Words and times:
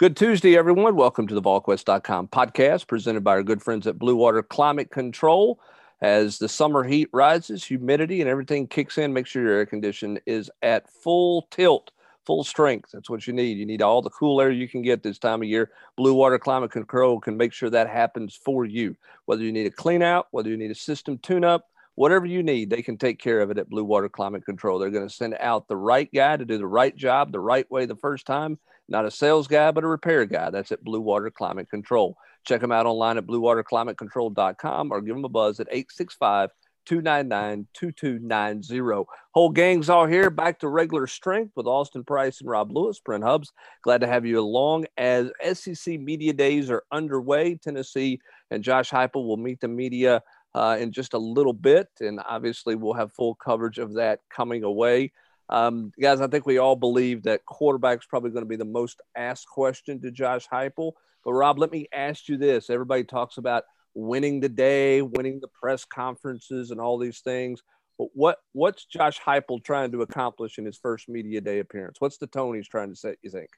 Good 0.00 0.16
Tuesday, 0.16 0.56
everyone. 0.56 0.96
Welcome 0.96 1.26
to 1.26 1.34
the 1.34 1.42
VolQuest.com 1.42 2.28
podcast 2.28 2.86
presented 2.86 3.22
by 3.22 3.32
our 3.32 3.42
good 3.42 3.62
friends 3.62 3.86
at 3.86 3.98
Blue 3.98 4.16
Water 4.16 4.42
Climate 4.42 4.90
Control. 4.90 5.60
As 6.00 6.38
the 6.38 6.48
summer 6.48 6.84
heat 6.84 7.10
rises, 7.12 7.62
humidity 7.62 8.22
and 8.22 8.30
everything 8.30 8.66
kicks 8.66 8.96
in, 8.96 9.12
make 9.12 9.26
sure 9.26 9.42
your 9.42 9.52
air 9.52 9.66
condition 9.66 10.18
is 10.24 10.50
at 10.62 10.88
full 10.88 11.48
tilt, 11.50 11.90
full 12.24 12.44
strength. 12.44 12.92
That's 12.94 13.10
what 13.10 13.26
you 13.26 13.34
need. 13.34 13.58
You 13.58 13.66
need 13.66 13.82
all 13.82 14.00
the 14.00 14.08
cool 14.08 14.40
air 14.40 14.50
you 14.50 14.68
can 14.68 14.80
get 14.80 15.02
this 15.02 15.18
time 15.18 15.42
of 15.42 15.48
year. 15.48 15.70
Blue 15.98 16.14
Water 16.14 16.38
Climate 16.38 16.70
Control 16.70 17.20
can 17.20 17.36
make 17.36 17.52
sure 17.52 17.68
that 17.68 17.90
happens 17.90 18.34
for 18.34 18.64
you. 18.64 18.96
Whether 19.26 19.42
you 19.42 19.52
need 19.52 19.66
a 19.66 19.70
clean 19.70 20.02
out, 20.02 20.28
whether 20.30 20.48
you 20.48 20.56
need 20.56 20.70
a 20.70 20.74
system 20.74 21.18
tune 21.18 21.44
up, 21.44 21.66
whatever 21.96 22.24
you 22.24 22.42
need, 22.42 22.70
they 22.70 22.80
can 22.80 22.96
take 22.96 23.18
care 23.18 23.42
of 23.42 23.50
it 23.50 23.58
at 23.58 23.68
Blue 23.68 23.84
Water 23.84 24.08
Climate 24.08 24.46
Control. 24.46 24.78
They're 24.78 24.88
going 24.88 25.06
to 25.06 25.14
send 25.14 25.36
out 25.40 25.68
the 25.68 25.76
right 25.76 26.08
guy 26.10 26.38
to 26.38 26.46
do 26.46 26.56
the 26.56 26.66
right 26.66 26.96
job 26.96 27.32
the 27.32 27.40
right 27.40 27.70
way 27.70 27.84
the 27.84 27.96
first 27.96 28.24
time 28.24 28.58
not 28.90 29.06
a 29.06 29.10
sales 29.10 29.46
guy, 29.46 29.70
but 29.70 29.84
a 29.84 29.88
repair 29.88 30.26
guy. 30.26 30.50
That's 30.50 30.72
at 30.72 30.84
Blue 30.84 31.00
Water 31.00 31.30
Climate 31.30 31.70
Control. 31.70 32.16
Check 32.44 32.60
them 32.60 32.72
out 32.72 32.86
online 32.86 33.18
at 33.18 33.26
bluewaterclimatecontrol.com 33.26 34.92
or 34.92 35.00
give 35.00 35.14
them 35.14 35.24
a 35.24 35.28
buzz 35.28 35.60
at 35.60 35.68
865 35.70 36.50
299 36.86 37.68
2290. 37.72 39.04
Whole 39.32 39.50
gang's 39.50 39.88
all 39.88 40.06
here, 40.06 40.28
back 40.30 40.58
to 40.58 40.68
regular 40.68 41.06
strength 41.06 41.52
with 41.54 41.66
Austin 41.66 42.02
Price 42.02 42.40
and 42.40 42.50
Rob 42.50 42.72
Lewis, 42.72 42.98
Brent 42.98 43.22
Hubbs. 43.22 43.52
Glad 43.82 44.00
to 44.00 44.06
have 44.06 44.26
you 44.26 44.40
along 44.40 44.86
as 44.96 45.30
SEC 45.52 46.00
Media 46.00 46.32
Days 46.32 46.70
are 46.70 46.82
underway. 46.90 47.54
Tennessee 47.54 48.20
and 48.50 48.64
Josh 48.64 48.90
Heupel 48.90 49.26
will 49.26 49.36
meet 49.36 49.60
the 49.60 49.68
media 49.68 50.22
uh, 50.54 50.78
in 50.80 50.90
just 50.90 51.14
a 51.14 51.18
little 51.18 51.52
bit, 51.52 51.88
and 52.00 52.20
obviously 52.26 52.74
we'll 52.74 52.94
have 52.94 53.12
full 53.12 53.36
coverage 53.36 53.78
of 53.78 53.94
that 53.94 54.20
coming 54.34 54.64
away. 54.64 55.12
Um, 55.50 55.92
guys, 56.00 56.20
I 56.20 56.28
think 56.28 56.46
we 56.46 56.58
all 56.58 56.76
believe 56.76 57.24
that 57.24 57.44
quarterback's 57.44 58.06
probably 58.06 58.30
going 58.30 58.44
to 58.44 58.48
be 58.48 58.56
the 58.56 58.64
most 58.64 59.00
asked 59.16 59.48
question 59.48 60.00
to 60.00 60.10
Josh 60.10 60.46
Heupel. 60.50 60.92
But 61.24 61.32
Rob, 61.32 61.58
let 61.58 61.72
me 61.72 61.88
ask 61.92 62.28
you 62.28 62.36
this: 62.36 62.70
Everybody 62.70 63.04
talks 63.04 63.36
about 63.36 63.64
winning 63.94 64.40
the 64.40 64.48
day, 64.48 65.02
winning 65.02 65.40
the 65.40 65.48
press 65.48 65.84
conferences, 65.84 66.70
and 66.70 66.80
all 66.80 66.98
these 66.98 67.20
things. 67.20 67.62
But 67.98 68.08
what 68.14 68.38
what's 68.52 68.84
Josh 68.86 69.20
Heupel 69.20 69.62
trying 69.62 69.90
to 69.92 70.02
accomplish 70.02 70.56
in 70.56 70.64
his 70.64 70.78
first 70.78 71.08
media 71.08 71.40
day 71.40 71.58
appearance? 71.58 71.96
What's 71.98 72.16
the 72.16 72.28
tone 72.28 72.54
he's 72.54 72.68
trying 72.68 72.90
to 72.90 72.96
set? 72.96 73.16
You 73.22 73.30
think? 73.30 73.50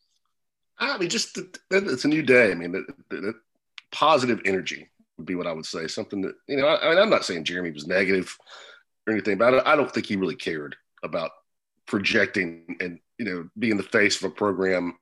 I 0.78 0.96
mean, 0.98 1.10
just 1.10 1.38
it's 1.70 2.04
a 2.04 2.08
new 2.08 2.22
day. 2.22 2.50
I 2.50 2.54
mean, 2.54 2.72
the, 2.72 2.86
the, 3.10 3.16
the 3.20 3.34
positive 3.92 4.40
energy 4.46 4.88
would 5.18 5.26
be 5.26 5.34
what 5.34 5.46
I 5.46 5.52
would 5.52 5.66
say. 5.66 5.86
Something 5.86 6.22
that 6.22 6.34
you 6.48 6.56
know. 6.56 6.66
I, 6.66 6.86
I 6.86 6.90
mean, 6.90 6.98
I'm 6.98 7.10
not 7.10 7.26
saying 7.26 7.44
Jeremy 7.44 7.70
was 7.70 7.86
negative 7.86 8.36
or 9.06 9.12
anything, 9.12 9.36
but 9.36 9.66
I, 9.66 9.74
I 9.74 9.76
don't 9.76 9.92
think 9.92 10.06
he 10.06 10.16
really 10.16 10.36
cared 10.36 10.74
about 11.02 11.30
projecting 11.86 12.76
and 12.80 12.98
you 13.18 13.24
know 13.24 13.48
being 13.58 13.76
the 13.76 13.82
face 13.82 14.22
of 14.22 14.30
a 14.30 14.34
program 14.34 14.94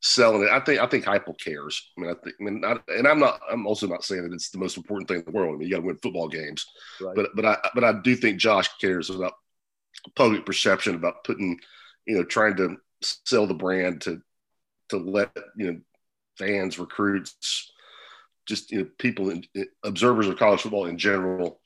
selling 0.00 0.42
it. 0.42 0.50
I 0.50 0.60
think 0.60 0.80
I 0.80 0.86
think 0.86 1.04
Heupel 1.04 1.38
cares. 1.38 1.90
I 1.96 2.00
mean, 2.00 2.10
I 2.10 2.14
think, 2.22 2.36
I 2.40 2.44
mean, 2.44 2.64
I, 2.64 2.76
and 2.92 3.06
I'm 3.06 3.20
not. 3.20 3.40
I'm 3.50 3.66
also 3.66 3.86
not 3.86 4.04
saying 4.04 4.22
that 4.22 4.34
it's 4.34 4.50
the 4.50 4.58
most 4.58 4.76
important 4.76 5.08
thing 5.08 5.18
in 5.18 5.24
the 5.24 5.30
world. 5.30 5.54
I 5.54 5.58
mean, 5.58 5.68
you 5.68 5.74
got 5.74 5.80
to 5.80 5.86
win 5.86 5.98
football 6.02 6.28
games, 6.28 6.64
right. 7.00 7.14
but 7.14 7.30
but 7.34 7.44
I 7.44 7.56
but 7.74 7.84
I 7.84 7.92
do 8.02 8.16
think 8.16 8.38
Josh 8.38 8.68
cares 8.80 9.10
about 9.10 9.34
public 10.16 10.46
perception, 10.46 10.94
about 10.94 11.24
putting, 11.24 11.58
you 12.06 12.16
know, 12.16 12.24
trying 12.24 12.56
to 12.56 12.76
sell 13.02 13.46
the 13.46 13.54
brand 13.54 14.02
to 14.02 14.20
to 14.90 14.96
let 14.96 15.30
you 15.56 15.72
know 15.72 15.80
fans, 16.38 16.78
recruits, 16.78 17.70
just 18.46 18.70
you 18.70 18.80
know 18.80 18.88
people, 18.98 19.32
observers 19.84 20.28
of 20.28 20.38
college 20.38 20.62
football 20.62 20.86
in 20.86 20.98
general 20.98 21.59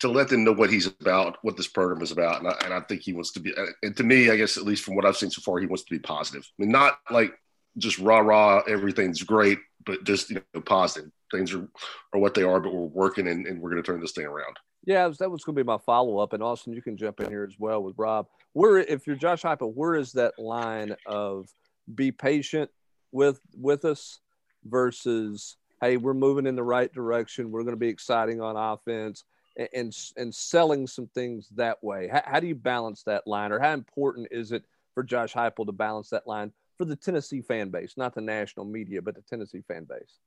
to 0.00 0.08
let 0.08 0.28
them 0.28 0.44
know 0.44 0.52
what 0.52 0.70
he's 0.70 0.86
about, 0.86 1.38
what 1.42 1.56
this 1.56 1.66
program 1.66 2.02
is 2.02 2.12
about, 2.12 2.38
and 2.38 2.48
I, 2.48 2.56
and 2.64 2.72
I 2.72 2.80
think 2.80 3.02
he 3.02 3.12
wants 3.12 3.32
to 3.32 3.40
be. 3.40 3.54
Uh, 3.54 3.66
and 3.82 3.96
to 3.96 4.04
me, 4.04 4.30
I 4.30 4.36
guess 4.36 4.56
at 4.56 4.62
least 4.62 4.84
from 4.84 4.94
what 4.94 5.04
I've 5.04 5.16
seen 5.16 5.30
so 5.30 5.42
far, 5.42 5.58
he 5.58 5.66
wants 5.66 5.84
to 5.84 5.90
be 5.90 5.98
positive. 5.98 6.48
I 6.58 6.62
mean, 6.62 6.70
not 6.70 6.98
like 7.10 7.32
just 7.78 7.98
rah 7.98 8.20
rah, 8.20 8.62
everything's 8.68 9.22
great, 9.22 9.58
but 9.84 10.04
just 10.04 10.30
you 10.30 10.42
know, 10.54 10.60
positive. 10.60 11.10
Things 11.32 11.52
are 11.52 11.68
are 12.14 12.20
what 12.20 12.34
they 12.34 12.42
are, 12.42 12.60
but 12.60 12.72
we're 12.72 12.86
working 12.86 13.28
and, 13.28 13.46
and 13.46 13.60
we're 13.60 13.70
going 13.70 13.82
to 13.82 13.86
turn 13.86 14.00
this 14.00 14.12
thing 14.12 14.26
around. 14.26 14.56
Yeah, 14.84 15.08
that 15.18 15.30
was 15.30 15.44
going 15.44 15.56
to 15.56 15.62
be 15.62 15.66
my 15.66 15.78
follow 15.78 16.18
up. 16.18 16.32
And 16.32 16.42
Austin, 16.42 16.72
you 16.72 16.80
can 16.80 16.96
jump 16.96 17.20
in 17.20 17.28
here 17.28 17.44
as 17.44 17.56
well 17.58 17.82
with 17.82 17.94
Rob. 17.98 18.28
Where, 18.52 18.78
if 18.78 19.06
you're 19.06 19.16
Josh 19.16 19.42
Heupel, 19.42 19.74
where 19.74 19.96
is 19.96 20.12
that 20.12 20.38
line 20.38 20.94
of 21.06 21.48
be 21.92 22.12
patient 22.12 22.70
with 23.10 23.40
with 23.54 23.84
us 23.84 24.20
versus 24.64 25.56
hey, 25.80 25.96
we're 25.96 26.14
moving 26.14 26.46
in 26.46 26.56
the 26.56 26.62
right 26.62 26.92
direction. 26.92 27.50
We're 27.50 27.62
going 27.62 27.74
to 27.74 27.80
be 27.80 27.88
exciting 27.88 28.40
on 28.40 28.56
offense 28.56 29.24
and 29.72 29.94
and 30.16 30.34
selling 30.34 30.86
some 30.86 31.08
things 31.08 31.48
that 31.56 31.82
way. 31.82 32.08
How, 32.08 32.22
how, 32.24 32.40
do 32.40 32.46
you 32.46 32.54
balance 32.54 33.02
that 33.04 33.26
line, 33.26 33.52
or 33.52 33.58
how 33.58 33.72
important 33.72 34.28
is 34.30 34.52
it 34.52 34.64
for 34.94 35.02
Josh 35.02 35.32
Heupel 35.32 35.66
to 35.66 35.72
balance 35.72 36.10
that 36.10 36.26
line 36.26 36.52
for 36.76 36.84
the 36.84 36.96
Tennessee 36.96 37.42
fan 37.42 37.70
base, 37.70 37.94
not 37.96 38.14
the 38.14 38.20
national 38.20 38.66
media, 38.66 39.02
but 39.02 39.14
the 39.14 39.22
Tennessee 39.22 39.62
fan 39.66 39.84
base? 39.84 40.18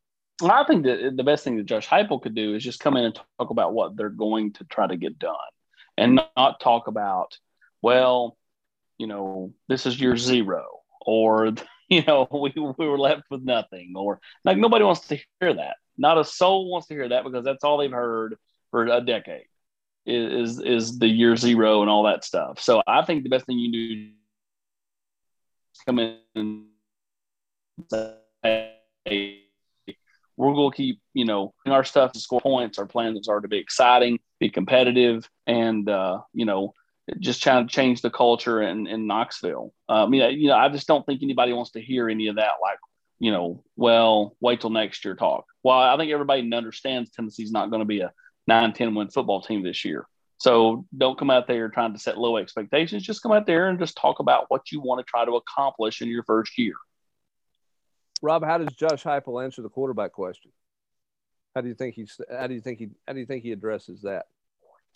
Well, 0.41 0.51
I 0.51 0.65
think 0.65 0.83
that 0.85 1.13
the 1.15 1.23
best 1.23 1.43
thing 1.43 1.57
that 1.57 1.65
Josh 1.65 1.87
Heupel 1.87 2.21
could 2.21 2.35
do 2.35 2.55
is 2.55 2.63
just 2.63 2.79
come 2.79 2.97
in 2.97 3.05
and 3.05 3.15
talk 3.15 3.49
about 3.49 3.73
what 3.73 3.95
they're 3.95 4.09
going 4.09 4.53
to 4.53 4.63
try 4.65 4.87
to 4.87 4.97
get 4.97 5.17
done, 5.17 5.35
and 5.97 6.21
not 6.35 6.59
talk 6.59 6.87
about, 6.87 7.37
well, 7.81 8.37
you 8.97 9.07
know, 9.07 9.53
this 9.69 9.85
is 9.85 9.99
year 9.99 10.17
zero, 10.17 10.81
or 10.99 11.53
you 11.89 12.03
know, 12.03 12.27
we, 12.31 12.53
we 12.77 12.87
were 12.87 12.99
left 12.99 13.23
with 13.31 13.43
nothing, 13.43 13.93
or 13.95 14.19
like 14.43 14.57
nobody 14.57 14.83
wants 14.83 15.07
to 15.07 15.19
hear 15.39 15.53
that. 15.53 15.77
Not 15.97 16.17
a 16.17 16.25
soul 16.25 16.69
wants 16.71 16.87
to 16.87 16.95
hear 16.95 17.09
that 17.09 17.23
because 17.23 17.45
that's 17.45 17.63
all 17.63 17.77
they've 17.77 17.91
heard 17.91 18.37
for 18.71 18.85
a 18.85 19.01
decade 19.01 19.45
is 20.05 20.59
is 20.59 20.97
the 20.97 21.07
year 21.07 21.35
zero 21.35 21.81
and 21.81 21.89
all 21.89 22.03
that 22.03 22.23
stuff. 22.23 22.59
So 22.59 22.81
I 22.87 23.03
think 23.03 23.23
the 23.23 23.29
best 23.29 23.45
thing 23.45 23.59
you 23.59 23.71
do 23.71 24.11
is 25.75 25.81
come 25.85 25.99
in 25.99 26.17
and 26.35 26.65
say, 27.89 29.41
we're 30.37 30.53
going 30.53 30.71
to 30.71 30.75
keep, 30.75 30.99
you 31.13 31.25
know, 31.25 31.53
our 31.67 31.83
stuff 31.83 32.13
to 32.13 32.19
score 32.19 32.41
points. 32.41 32.79
Our 32.79 32.87
plans 32.87 33.27
are 33.27 33.41
to 33.41 33.47
be 33.47 33.57
exciting, 33.57 34.19
be 34.39 34.49
competitive, 34.49 35.29
and, 35.45 35.87
uh, 35.87 36.21
you 36.33 36.45
know, 36.45 36.73
just 37.19 37.43
trying 37.43 37.67
to 37.67 37.73
change 37.73 38.01
the 38.01 38.09
culture 38.09 38.61
in, 38.61 38.87
in 38.87 39.05
Knoxville. 39.05 39.73
Uh, 39.87 40.05
I 40.05 40.07
mean, 40.07 40.39
you 40.39 40.47
know, 40.47 40.55
I 40.55 40.69
just 40.69 40.87
don't 40.87 41.05
think 41.05 41.21
anybody 41.21 41.53
wants 41.53 41.71
to 41.71 41.81
hear 41.81 42.09
any 42.09 42.27
of 42.27 42.37
that. 42.37 42.53
Like, 42.61 42.79
you 43.19 43.31
know, 43.31 43.63
well, 43.75 44.35
wait 44.39 44.61
till 44.61 44.71
next 44.71 45.05
year 45.05 45.15
talk. 45.15 45.45
Well, 45.63 45.77
I 45.77 45.95
think 45.97 46.11
everybody 46.11 46.49
understands 46.53 47.11
Tennessee's 47.11 47.51
not 47.51 47.69
going 47.69 47.81
to 47.81 47.85
be 47.85 47.99
a 47.99 48.11
nine, 48.47 48.73
10 48.73 48.95
win 48.95 49.09
football 49.09 49.41
team 49.41 49.63
this 49.63 49.85
year. 49.85 50.07
So 50.37 50.85
don't 50.97 51.19
come 51.19 51.29
out 51.29 51.47
there 51.47 51.69
trying 51.69 51.93
to 51.93 51.99
set 51.99 52.17
low 52.17 52.37
expectations. 52.37 53.03
Just 53.03 53.21
come 53.21 53.31
out 53.31 53.45
there 53.45 53.69
and 53.69 53.77
just 53.77 53.95
talk 53.95 54.19
about 54.19 54.45
what 54.49 54.71
you 54.71 54.81
want 54.81 54.99
to 54.99 55.09
try 55.09 55.23
to 55.23 55.33
accomplish 55.33 56.01
in 56.01 56.09
your 56.09 56.23
first 56.23 56.57
year. 56.57 56.73
Rob, 58.23 58.43
how 58.43 58.57
does 58.57 58.73
Josh 58.73 59.03
Heupel 59.03 59.43
answer 59.43 59.61
the 59.61 59.69
quarterback 59.69 60.13
question? 60.13 60.51
How 61.55 61.61
do 61.61 61.67
you 61.67 61.75
think 61.75 61.95
he's? 61.95 62.19
How 62.31 62.47
do 62.47 62.53
you 62.53 62.61
think 62.61 62.79
he? 62.79 62.89
How 63.07 63.13
do 63.13 63.19
you 63.19 63.25
think 63.25 63.43
he 63.43 63.51
addresses 63.51 64.01
that? 64.01 64.25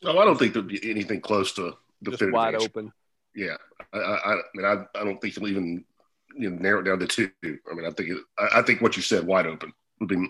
Oh, 0.03 0.17
I 0.17 0.25
don't 0.25 0.38
think 0.38 0.53
there'd 0.53 0.67
be 0.67 0.89
anything 0.89 1.22
close 1.22 1.53
to 1.53 1.75
just 2.03 2.31
wide 2.31 2.55
answer. 2.55 2.66
open. 2.66 2.91
Yeah, 3.35 3.57
I, 3.94 3.97
I, 3.97 4.34
I 4.34 4.41
mean, 4.53 4.66
I, 4.66 5.00
I 5.00 5.03
don't 5.03 5.19
think 5.19 5.35
he'll 5.35 5.47
even 5.47 5.84
you 6.35 6.50
know, 6.50 6.57
narrow 6.57 6.79
it 6.79 6.84
down 6.84 7.00
to 7.00 7.07
two. 7.07 7.31
I 7.44 7.73
mean, 7.73 7.85
I 7.85 7.91
think 7.91 8.09
it, 8.09 8.17
I, 8.38 8.59
I 8.59 8.61
think 8.61 8.81
what 8.81 8.95
you 8.95 9.01
said, 9.01 9.25
wide 9.25 9.47
open, 9.47 9.73
would 10.00 10.09
be 10.09 10.28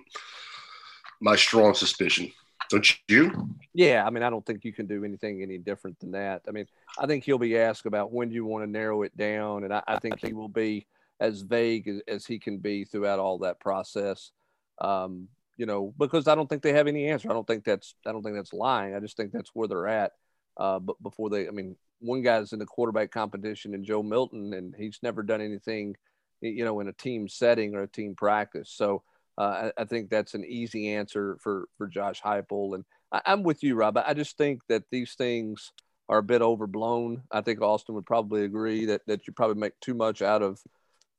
my 1.21 1.35
strong 1.35 1.73
suspicion. 1.73 2.31
Don't 2.69 2.97
you? 3.07 3.49
Yeah, 3.73 4.05
I 4.05 4.09
mean, 4.09 4.23
I 4.23 4.29
don't 4.29 4.45
think 4.45 4.63
you 4.63 4.73
can 4.73 4.87
do 4.87 5.03
anything 5.03 5.41
any 5.41 5.57
different 5.57 5.99
than 5.99 6.11
that. 6.11 6.41
I 6.47 6.51
mean, 6.51 6.65
I 6.99 7.05
think 7.05 7.23
he'll 7.23 7.37
be 7.37 7.57
asked 7.57 7.85
about 7.85 8.11
when 8.11 8.31
you 8.31 8.45
want 8.45 8.63
to 8.63 8.69
narrow 8.69 9.03
it 9.03 9.15
down, 9.17 9.63
and 9.63 9.73
I, 9.73 9.83
I 9.87 9.99
think 9.99 10.19
he 10.19 10.33
will 10.33 10.49
be 10.49 10.87
as 11.19 11.41
vague 11.41 11.87
as, 11.87 12.01
as, 12.07 12.25
he 12.25 12.39
can 12.39 12.57
be 12.57 12.83
throughout 12.83 13.19
all 13.19 13.37
that 13.39 13.59
process. 13.59 14.31
Um, 14.79 15.27
you 15.57 15.65
know, 15.65 15.93
because 15.97 16.27
I 16.27 16.35
don't 16.35 16.47
think 16.49 16.61
they 16.61 16.73
have 16.73 16.87
any 16.87 17.09
answer. 17.09 17.29
I 17.29 17.33
don't 17.33 17.47
think 17.47 17.63
that's 17.63 17.95
I 18.05 18.11
don't 18.11 18.23
think 18.23 18.35
that's 18.35 18.53
lying. 18.53 18.95
I 18.95 18.99
just 18.99 19.15
think 19.15 19.31
that's 19.31 19.51
where 19.53 19.67
they're 19.67 19.87
at. 19.87 20.11
Uh, 20.57 20.79
but 20.79 21.01
before 21.01 21.29
they, 21.29 21.47
I 21.47 21.51
mean, 21.51 21.75
one 21.99 22.21
guy's 22.21 22.53
in 22.53 22.59
the 22.59 22.65
quarterback 22.65 23.11
competition, 23.11 23.73
and 23.73 23.85
Joe 23.85 24.03
Milton, 24.03 24.53
and 24.53 24.73
he's 24.77 24.99
never 25.01 25.23
done 25.23 25.41
anything, 25.41 25.95
you 26.41 26.65
know, 26.65 26.79
in 26.79 26.87
a 26.87 26.93
team 26.93 27.27
setting 27.27 27.75
or 27.75 27.83
a 27.83 27.87
team 27.87 28.15
practice. 28.15 28.69
So 28.73 29.03
uh, 29.37 29.71
I, 29.77 29.81
I, 29.81 29.85
think 29.85 30.09
that's 30.09 30.33
an 30.33 30.45
easy 30.45 30.93
answer 30.93 31.37
for 31.41 31.67
for 31.77 31.87
Josh 31.87 32.21
Heupel, 32.21 32.75
and 32.75 32.85
I, 33.11 33.21
am 33.25 33.43
with 33.43 33.63
you, 33.63 33.75
Rob. 33.75 33.97
I 33.97 34.13
just 34.13 34.37
think 34.37 34.61
that 34.69 34.83
these 34.91 35.13
things 35.15 35.71
are 36.07 36.19
a 36.19 36.23
bit 36.23 36.41
overblown. 36.41 37.23
I 37.31 37.41
think 37.41 37.61
Austin 37.61 37.95
would 37.95 38.05
probably 38.05 38.43
agree 38.43 38.85
that 38.85 39.01
that 39.07 39.27
you 39.27 39.33
probably 39.33 39.59
make 39.59 39.79
too 39.81 39.93
much 39.93 40.21
out 40.21 40.41
of 40.41 40.61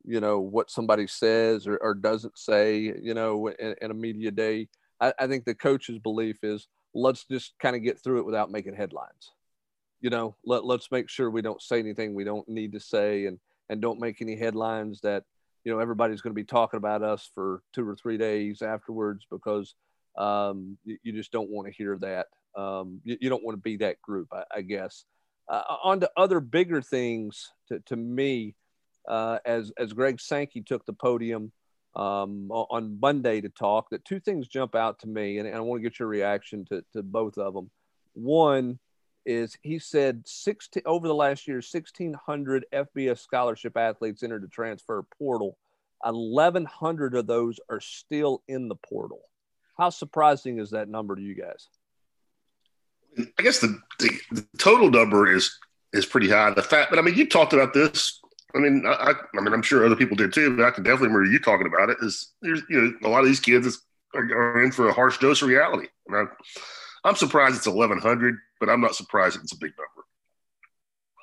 you 0.05 0.21
know 0.21 0.41
what 0.41 0.71
somebody 0.71 1.07
says 1.07 1.67
or, 1.67 1.77
or 1.79 1.95
doesn't 1.95 2.39
say 2.39 2.81
you 2.81 3.13
know 3.15 3.49
in, 3.49 3.75
in 3.83 3.91
a 3.91 3.95
media 3.95 4.31
day. 4.31 4.69
I, 5.01 5.13
I 5.19 5.27
think 5.27 5.45
the 5.45 5.55
coach's 5.55 5.99
belief 5.99 6.39
is 6.43 6.69
let's 6.95 7.25
just 7.25 7.53
kind 7.59 7.77
of 7.77 7.83
get 7.83 7.99
through 8.03 8.21
it 8.21 8.27
without 8.27 8.51
making 8.51 8.75
headlines. 8.75 9.33
You 10.01 10.09
know, 10.09 10.37
let 10.45 10.65
let's 10.65 10.91
make 10.91 11.11
sure 11.11 11.31
we 11.31 11.43
don't 11.43 11.61
say 11.61 11.79
anything 11.79 12.15
we 12.15 12.25
don't 12.25 12.49
need 12.49 12.73
to 12.73 12.81
say 12.81 13.27
and 13.27 13.39
and 13.69 13.83
don't 13.83 14.01
make 14.01 14.23
any 14.23 14.37
headlines 14.37 15.01
that 15.03 15.25
you 15.67 15.73
know 15.73 15.81
everybody's 15.81 16.21
going 16.21 16.31
to 16.31 16.41
be 16.41 16.45
talking 16.45 16.79
about 16.79 17.03
us 17.03 17.29
for 17.35 17.61
two 17.73 17.87
or 17.87 17.97
three 17.97 18.17
days 18.17 18.63
afterwards 18.63 19.27
because 19.29 19.75
um, 20.17 20.79
you, 20.85 20.97
you, 21.03 21.13
just 21.13 21.33
don't 21.33 21.51
want 21.51 21.67
to 21.67 21.75
hear 21.75 21.99
that. 21.99 22.29
Um, 22.57 23.01
you, 23.03 23.19
you, 23.21 23.29
don't 23.29 23.45
want 23.45 23.57
to 23.57 23.61
be 23.61 23.77
that 23.79 24.01
group, 24.01 24.29
I, 24.33 24.45
I 24.59 24.63
guess. 24.63 25.05
Uh, 25.49 25.63
on 25.83 25.99
to 26.01 26.11
other 26.17 26.39
bigger 26.39 26.81
things, 26.81 27.51
to, 27.69 27.81
to 27.81 27.97
me, 27.97 28.55
uh, 29.09 29.41
as 29.45 29.73
as 29.77 29.93
Greg 29.93 30.21
Sankey 30.21 30.63
took 30.63 30.87
the 30.87 30.93
podium 30.93 31.51
um, 31.97 32.49
on 32.53 33.01
Monday 33.01 33.41
to 33.41 33.49
talk, 33.49 33.91
that 33.91 34.05
two 34.05 34.21
things 34.21 34.47
jump 34.47 34.77
out 34.77 35.01
to 35.01 35.09
me, 35.09 35.39
and, 35.39 35.49
and 35.49 35.57
I 35.57 35.61
want 35.61 35.83
to 35.83 35.89
get 35.89 35.99
your 35.99 36.09
reaction 36.09 36.65
to 36.67 36.85
to 36.93 37.03
both 37.03 37.39
of 37.39 37.55
them. 37.55 37.73
One 38.15 38.79
is 39.27 39.59
he 39.63 39.79
said 39.79 40.23
16 40.25 40.85
over 40.87 41.07
the 41.07 41.15
last 41.15 41.47
year 41.47 41.57
1600 41.57 42.65
fbs 42.73 43.19
scholarship 43.19 43.77
athletes 43.77 44.23
entered 44.23 44.43
the 44.43 44.49
transfer 44.49 45.05
portal. 45.19 45.59
1100 46.03 47.15
of 47.17 47.27
those 47.27 47.59
are 47.69 47.81
still 47.81 48.43
in 48.47 48.69
the 48.69 48.77
portal. 48.77 49.21
How 49.77 49.91
surprising 49.91 50.59
is 50.59 50.71
that 50.71 50.89
number 50.89 51.17
to 51.17 51.23
you 51.23 51.35
guys? 51.35 51.69
I 53.39 53.43
guess 53.43 53.59
the, 53.59 53.81
the, 53.99 54.11
the 54.31 54.47
total 54.59 54.91
number 54.91 55.33
is 55.35 55.59
is 55.93 56.07
pretty 56.07 56.29
high. 56.31 56.51
The 56.51 56.63
fact 56.63 56.91
but 56.91 56.99
i 56.99 57.03
mean 57.03 57.15
you 57.15 57.29
talked 57.29 57.53
about 57.53 57.75
this. 57.75 58.21
I 58.55 58.59
mean 58.59 58.85
I, 58.87 59.13
I 59.37 59.41
mean 59.41 59.53
i'm 59.53 59.63
sure 59.63 59.85
other 59.85 59.97
people 59.97 60.17
did 60.17 60.33
too 60.33 60.57
but 60.57 60.65
i 60.65 60.71
can 60.71 60.85
definitely 60.85 61.09
remember 61.09 61.31
you 61.31 61.41
talking 61.41 61.67
about 61.67 61.91
it 61.91 61.99
is 62.01 62.33
there's 62.41 62.63
you 62.71 62.81
know 62.81 63.09
a 63.09 63.11
lot 63.11 63.21
of 63.21 63.27
these 63.27 63.41
kids 63.41 63.83
are, 64.15 64.23
are 64.23 64.63
in 64.63 64.73
for 64.73 64.89
a 64.89 64.93
harsh 64.93 65.19
dose 65.19 65.43
of 65.43 65.49
reality. 65.49 65.89
I 66.13 66.25
I'm 67.05 67.15
surprised 67.15 67.57
it's 67.57 67.69
1,100, 67.69 68.37
but 68.61 68.69
I'm 68.71 68.81
not 68.81 68.95
surprised 68.95 69.39
it's 69.43 69.53
a 69.53 69.59
big 69.59 69.73
number. 69.77 70.07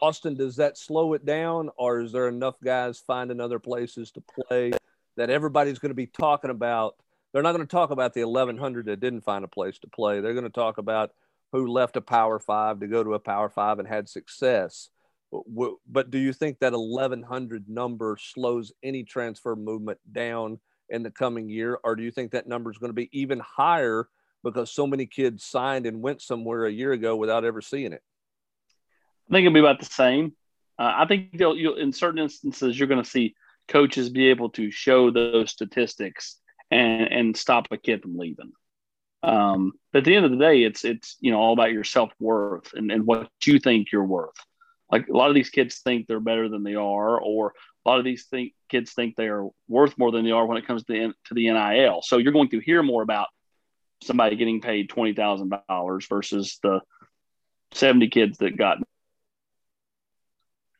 Austin, 0.01 0.35
does 0.35 0.57
that 0.57 0.77
slow 0.77 1.13
it 1.13 1.25
down, 1.25 1.69
or 1.77 2.01
is 2.01 2.11
there 2.11 2.27
enough 2.27 2.55
guys 2.63 2.99
finding 2.99 3.39
other 3.39 3.59
places 3.59 4.11
to 4.11 4.21
play 4.21 4.71
that 5.15 5.29
everybody's 5.29 5.79
going 5.79 5.91
to 5.91 5.95
be 5.95 6.07
talking 6.07 6.49
about? 6.49 6.95
They're 7.31 7.41
not 7.41 7.53
going 7.53 7.65
to 7.65 7.71
talk 7.71 7.91
about 7.91 8.13
the 8.13 8.25
1,100 8.25 8.85
that 8.87 8.99
didn't 8.99 9.23
find 9.23 9.45
a 9.45 9.47
place 9.47 9.79
to 9.79 9.87
play. 9.87 10.19
They're 10.19 10.33
going 10.33 10.43
to 10.43 10.49
talk 10.49 10.77
about 10.77 11.11
who 11.51 11.67
left 11.67 11.95
a 11.95 12.01
Power 12.01 12.39
Five 12.39 12.79
to 12.81 12.87
go 12.87 13.03
to 13.03 13.13
a 13.13 13.19
Power 13.19 13.49
Five 13.49 13.79
and 13.79 13.87
had 13.87 14.09
success. 14.09 14.89
But, 15.31 16.11
do 16.11 16.19
you 16.19 16.33
think 16.33 16.59
that 16.59 16.73
1,100 16.73 17.69
number 17.69 18.17
slows 18.19 18.71
any 18.83 19.03
transfer 19.03 19.55
movement 19.55 19.99
down 20.11 20.59
in 20.89 21.01
the 21.01 21.11
coming 21.11 21.49
year, 21.49 21.79
or 21.83 21.95
do 21.95 22.03
you 22.03 22.11
think 22.11 22.31
that 22.31 22.47
number 22.47 22.69
is 22.69 22.77
going 22.77 22.89
to 22.89 22.93
be 22.93 23.09
even 23.13 23.39
higher? 23.39 24.09
Because 24.43 24.71
so 24.71 24.85
many 24.87 25.05
kids 25.05 25.43
signed 25.43 25.85
and 25.85 26.01
went 26.01 26.21
somewhere 26.21 26.65
a 26.65 26.71
year 26.71 26.91
ago 26.91 27.15
without 27.15 27.45
ever 27.45 27.61
seeing 27.61 27.93
it? 27.93 28.01
I 29.29 29.33
think 29.33 29.45
it'll 29.45 29.53
be 29.53 29.59
about 29.59 29.79
the 29.79 29.85
same. 29.85 30.33
Uh, 30.77 30.93
I 30.97 31.05
think 31.05 31.29
you'll, 31.33 31.57
you'll, 31.57 31.75
in 31.77 31.91
certain 31.91 32.19
instances, 32.19 32.77
you're 32.77 32.87
going 32.87 33.03
to 33.03 33.09
see 33.09 33.35
coaches 33.67 34.09
be 34.09 34.27
able 34.27 34.49
to 34.51 34.71
show 34.71 35.11
those 35.11 35.51
statistics 35.51 36.39
and, 36.71 37.01
and 37.03 37.37
stop 37.37 37.67
a 37.71 37.77
kid 37.77 38.01
from 38.01 38.17
leaving. 38.17 38.51
Um, 39.21 39.73
but 39.91 39.99
at 39.99 40.05
the 40.05 40.15
end 40.15 40.25
of 40.25 40.31
the 40.31 40.37
day, 40.37 40.63
it's 40.63 40.83
it's 40.83 41.15
you 41.21 41.31
know 41.31 41.39
all 41.39 41.53
about 41.53 41.71
your 41.71 41.85
self 41.85 42.11
worth 42.19 42.73
and, 42.73 42.91
and 42.91 43.05
what 43.05 43.29
you 43.45 43.57
think 43.57 43.91
you're 43.91 44.03
worth. 44.03 44.35
Like 44.91 45.07
a 45.07 45.15
lot 45.15 45.29
of 45.29 45.35
these 45.35 45.49
kids 45.49 45.79
think 45.79 46.07
they're 46.07 46.19
better 46.19 46.49
than 46.49 46.63
they 46.63 46.75
are, 46.75 47.19
or 47.19 47.53
a 47.85 47.89
lot 47.89 47.99
of 47.99 48.05
these 48.05 48.25
think, 48.25 48.53
kids 48.69 48.93
think 48.93 49.15
they 49.15 49.27
are 49.27 49.47
worth 49.67 49.97
more 49.97 50.11
than 50.11 50.25
they 50.25 50.31
are 50.31 50.45
when 50.45 50.57
it 50.57 50.67
comes 50.67 50.83
to 50.83 50.93
the, 50.93 51.13
to 51.25 51.33
the 51.33 51.49
NIL. 51.49 52.01
So 52.01 52.17
you're 52.17 52.33
going 52.33 52.49
to 52.49 52.59
hear 52.59 52.83
more 52.83 53.01
about 53.01 53.27
somebody 54.05 54.35
getting 54.35 54.61
paid 54.61 54.89
twenty 54.89 55.13
thousand 55.13 55.53
dollars 55.67 56.07
versus 56.07 56.59
the 56.61 56.81
seventy 57.73 58.09
kids 58.09 58.37
that 58.39 58.57
got 58.57 58.77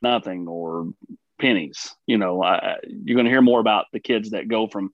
nothing 0.01 0.47
or 0.47 0.89
pennies. 1.39 1.95
You 2.05 2.17
know, 2.17 2.43
I, 2.43 2.75
you're 2.83 3.15
going 3.15 3.25
to 3.25 3.31
hear 3.31 3.41
more 3.41 3.59
about 3.59 3.85
the 3.91 3.99
kids 3.99 4.31
that 4.31 4.47
go 4.47 4.67
from 4.67 4.91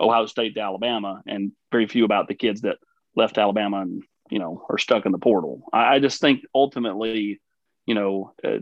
Ohio 0.00 0.26
State 0.26 0.54
to 0.54 0.60
Alabama, 0.60 1.22
and 1.26 1.52
very 1.70 1.86
few 1.86 2.04
about 2.04 2.28
the 2.28 2.34
kids 2.34 2.62
that 2.62 2.78
left 3.16 3.38
Alabama 3.38 3.80
and 3.80 4.02
you 4.30 4.38
know 4.38 4.64
are 4.68 4.78
stuck 4.78 5.06
in 5.06 5.12
the 5.12 5.18
portal. 5.18 5.68
I, 5.72 5.94
I 5.94 5.98
just 5.98 6.20
think 6.20 6.44
ultimately, 6.54 7.40
you 7.86 7.94
know, 7.94 8.32
uh, 8.42 8.58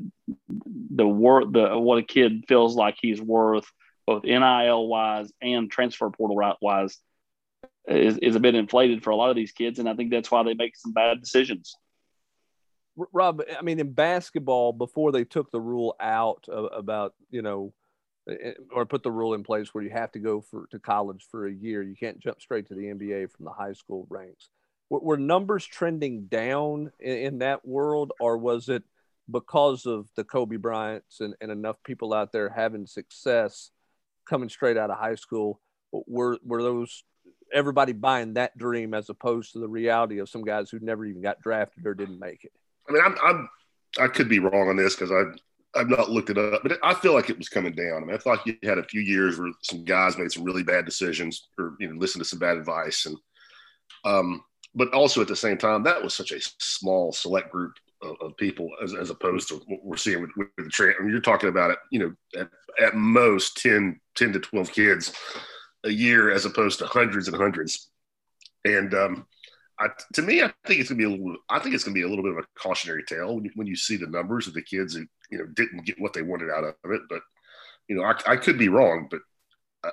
the 0.95 1.07
worth 1.07 1.53
the 1.53 1.79
what 1.79 1.99
a 1.99 2.03
kid 2.03 2.45
feels 2.49 2.75
like 2.75 2.97
he's 3.01 3.21
worth, 3.21 3.65
both 4.07 4.25
NIL 4.25 4.89
wise 4.89 5.33
and 5.41 5.71
transfer 5.71 6.11
portal 6.11 6.57
wise, 6.61 6.99
is, 7.89 8.19
is 8.19 8.37
a 8.37 8.41
bit 8.41 8.55
inflated 8.55 9.03
for 9.03 9.11
a 9.11 9.17
lot 9.17 9.31
of 9.31 9.37
these 9.37 9.53
kids, 9.53 9.79
and 9.79 9.89
I 9.89 9.95
think 9.95 10.11
that's 10.11 10.31
why 10.31 10.43
they 10.43 10.55
make 10.55 10.77
some 10.77 10.93
bad 10.93 11.21
decisions. 11.21 11.75
Rob, 12.97 13.43
I 13.59 13.63
mean, 13.63 13.81
in 13.81 13.93
basketball, 13.93 14.73
before 14.73 15.13
they 15.13 15.25
took 15.25 15.51
the 15.51 15.61
rule 15.61 15.97
out 15.99 16.45
about 16.49 17.15
you 17.31 17.43
know, 17.43 17.73
eh, 18.29 18.35
eh, 18.43 18.53
or 18.71 18.85
put 18.85 19.03
the 19.03 19.11
rule 19.11 19.35
in 19.35 19.43
place 19.43 19.73
where 19.73 19.83
you 19.83 19.91
have 19.91 20.13
to 20.13 20.19
go 20.19 20.43
for 20.43 20.67
to 20.71 20.79
college 20.79 21.27
for 21.31 21.47
a 21.47 21.53
year, 21.53 21.83
you 21.83 21.97
can't 21.97 22.21
jump 22.21 22.41
straight 22.41 22.69
to 22.69 22.75
the 22.75 22.85
NBA 22.85 23.33
from 23.33 23.47
the 23.47 23.53
high 23.53 23.73
school 23.73 24.07
ranks. 24.11 24.51
Were, 24.91 25.01
were 25.01 25.17
numbers 25.17 25.65
trending 25.65 26.27
down 26.27 26.93
in, 27.01 27.17
in, 27.17 27.39
that 27.39 27.67
world, 27.67 28.13
or 28.21 28.37
was 28.37 28.69
it 28.69 28.83
because 29.31 29.87
of 29.87 30.11
the 30.15 30.25
Kobe 30.25 30.57
Bryants 30.57 31.21
and, 31.21 31.35
and 31.41 31.51
enough 31.51 31.83
people 31.83 32.13
out 32.13 32.31
there 32.31 32.51
having 32.51 32.87
success 32.87 33.71
coming 34.29 34.51
straight 34.51 34.77
out 34.77 34.91
of 34.91 34.99
high 34.99 35.15
school? 35.15 35.61
Were 35.93 36.39
were 36.45 36.63
those 36.63 37.05
everybody 37.53 37.93
buying 37.93 38.35
that 38.35 38.57
dream 38.57 38.95
as 38.95 39.09
opposed 39.09 39.53
to 39.53 39.59
the 39.59 39.69
reality 39.69 40.19
of 40.19 40.29
some 40.29 40.43
guys 40.43 40.71
who 40.71 40.79
never 40.81 41.05
even 41.05 41.23
got 41.23 41.41
drafted 41.41 41.87
or 41.87 41.95
didn't 41.95 42.19
make 42.19 42.45
it. 42.45 42.53
I 42.89 42.93
mean, 42.93 43.03
I'm, 43.05 43.17
I'm 43.25 43.49
I 43.99 44.09
could 44.09 44.29
be 44.29 44.39
wrong 44.39 44.69
on 44.69 44.77
this 44.77 44.95
because 44.95 45.13
I've 45.13 45.37
I've 45.75 45.89
not 45.89 46.11
looked 46.11 46.31
it 46.31 46.39
up, 46.39 46.63
but 46.63 46.79
I 46.83 46.95
feel 46.95 47.15
like 47.15 47.31
it 47.31 47.39
was 47.39 47.49
coming 47.49 47.73
down. 47.75 48.03
I 48.03 48.07
mean, 48.07 48.15
I 48.15 48.19
thought 48.19 48.47
you 48.47 48.57
had 48.63 48.79
a 48.79 48.85
few 48.85 49.01
years 49.01 49.39
where 49.39 49.53
some 49.63 49.85
guys 49.85 50.19
made 50.19 50.31
some 50.31 50.45
really 50.45 50.63
bad 50.63 50.85
decisions 50.85 51.49
or 51.59 51.77
you 51.79 51.89
know 51.89 51.99
listened 51.99 52.23
to 52.23 52.29
some 52.29 52.39
bad 52.39 52.59
advice, 52.59 53.07
and 53.07 53.17
um, 54.05 54.45
but 54.75 54.93
also 54.93 55.21
at 55.21 55.29
the 55.29 55.37
same 55.37 55.59
time, 55.59 55.83
that 55.85 56.03
was 56.03 56.15
such 56.15 56.33
a 56.33 56.41
small 56.59 57.13
select 57.13 57.51
group 57.51 57.73
of, 58.21 58.37
people 58.37 58.69
as, 58.83 58.95
as 58.95 59.11
opposed 59.11 59.49
to 59.49 59.55
what 59.67 59.85
we're 59.85 59.97
seeing 59.97 60.21
with, 60.21 60.31
with 60.37 60.49
the 60.57 60.69
trade. 60.69 60.97
I 60.99 61.03
mean, 61.03 61.13
you're 61.13 61.21
talking 61.21 61.49
about 61.49 61.71
it, 61.71 61.79
you 61.91 62.01
know, 62.01 62.15
at, 62.37 62.49
at 62.81 62.97
most 62.97 63.57
10, 63.59 64.01
10 64.17 64.33
to 64.33 64.41
12 64.41 64.73
kids 64.73 65.13
a 65.85 65.91
year 65.91 66.31
as 66.31 66.45
opposed 66.45 66.79
to 66.79 66.87
hundreds 66.87 67.29
and 67.29 67.37
hundreds. 67.37 67.91
And 68.65 68.95
um, 68.95 69.27
I, 69.79 69.89
to 70.15 70.23
me, 70.23 70.43
I 70.43 70.53
think 70.67 70.81
it's 70.81 70.89
gonna 70.89 70.99
be 70.99 71.05
a 71.05 71.11
little. 71.11 71.37
I 71.49 71.59
think 71.59 71.75
it's 71.75 71.85
gonna 71.85 71.95
be 71.95 72.03
a 72.03 72.09
little 72.09 72.23
bit 72.23 72.33
of 72.33 72.39
a 72.39 72.47
cautionary 72.59 73.03
tale 73.05 73.35
when 73.35 73.45
you, 73.45 73.51
when 73.55 73.67
you 73.67 73.77
see 73.77 73.97
the 73.97 74.07
numbers 74.07 74.47
of 74.47 74.55
the 74.55 74.63
kids 74.63 74.95
who 74.95 75.07
you 75.31 75.39
know 75.39 75.47
didn't 75.55 75.85
get 75.85 76.01
what 76.01 76.13
they 76.13 76.23
wanted 76.23 76.51
out 76.51 76.65
of 76.65 76.91
it. 76.91 77.03
But 77.09 77.23
you 77.89 77.97
know, 77.97 78.05
I, 78.05 78.15
I 78.27 78.37
could 78.37 78.59
be 78.59 78.69
wrong, 78.69 79.09
but 79.11 79.21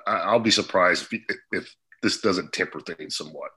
I, 0.06 0.32
will 0.32 0.40
be 0.40 0.52
surprised 0.52 1.08
if, 1.12 1.38
if 1.52 1.76
this 2.04 2.22
doesn't 2.22 2.54
temper 2.54 2.80
things 2.80 3.18
somewhat. 3.18 3.50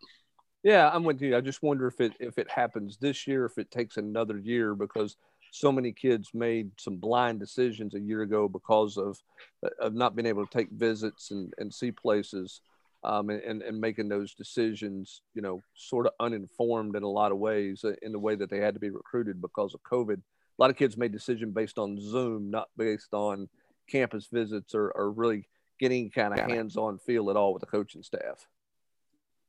Yeah, 0.62 0.90
I'm 0.92 1.04
with 1.04 1.20
you. 1.20 1.36
I 1.36 1.40
just 1.40 1.62
wonder 1.62 1.86
if 1.86 2.00
it 2.00 2.12
if 2.20 2.38
it 2.38 2.50
happens 2.50 2.96
this 2.96 3.26
year, 3.26 3.44
if 3.44 3.58
it 3.58 3.70
takes 3.70 3.96
another 3.96 4.38
year, 4.38 4.74
because 4.74 5.16
so 5.52 5.70
many 5.70 5.92
kids 5.92 6.30
made 6.32 6.70
some 6.78 6.96
blind 6.96 7.38
decisions 7.38 7.94
a 7.94 8.00
year 8.00 8.22
ago 8.22 8.48
because 8.48 8.96
of 8.96 9.18
of 9.78 9.94
not 9.94 10.16
being 10.16 10.26
able 10.26 10.44
to 10.44 10.58
take 10.58 10.70
visits 10.70 11.30
and, 11.30 11.52
and 11.58 11.72
see 11.72 11.92
places 11.92 12.62
um, 13.04 13.28
and, 13.28 13.62
and 13.62 13.80
making 13.80 14.08
those 14.08 14.34
decisions, 14.34 15.20
you 15.34 15.42
know, 15.42 15.60
sort 15.74 16.06
of 16.06 16.12
uninformed 16.20 16.96
in 16.96 17.02
a 17.02 17.08
lot 17.08 17.32
of 17.32 17.38
ways 17.38 17.84
uh, 17.84 17.92
in 18.00 18.12
the 18.12 18.18
way 18.18 18.34
that 18.34 18.48
they 18.48 18.58
had 18.58 18.74
to 18.74 18.80
be 18.80 18.90
recruited 18.90 19.42
because 19.42 19.74
of 19.74 19.82
COVID. 19.82 20.16
A 20.16 20.62
lot 20.62 20.70
of 20.70 20.76
kids 20.76 20.96
made 20.96 21.12
decisions 21.12 21.52
based 21.52 21.78
on 21.78 22.00
Zoom, 22.00 22.50
not 22.50 22.68
based 22.76 23.12
on 23.12 23.48
campus 23.90 24.28
visits 24.32 24.74
or, 24.74 24.90
or 24.92 25.10
really 25.10 25.48
getting 25.78 26.10
kind 26.10 26.32
of 26.32 26.48
hands-on 26.48 26.98
feel 26.98 27.28
at 27.28 27.36
all 27.36 27.52
with 27.52 27.60
the 27.60 27.66
coaching 27.66 28.02
staff. 28.02 28.46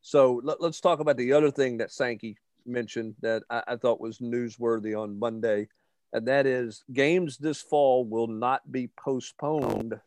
So 0.01 0.41
let, 0.43 0.59
us 0.59 0.81
talk 0.81 0.99
about 0.99 1.15
the 1.15 1.31
other 1.31 1.51
thing 1.51 1.77
that 1.77 1.91
Sankey 1.91 2.35
mentioned 2.65 3.15
that 3.21 3.43
I, 3.49 3.63
I 3.67 3.75
thought 3.77 4.01
was 4.01 4.17
newsworthy 4.17 4.99
on 4.99 5.17
Monday 5.17 5.69
and 6.13 6.27
that 6.27 6.45
is 6.45 6.83
games 6.93 7.37
this 7.37 7.61
fall 7.61 8.05
will 8.05 8.27
not 8.27 8.71
be 8.71 8.89
postponed 9.03 9.99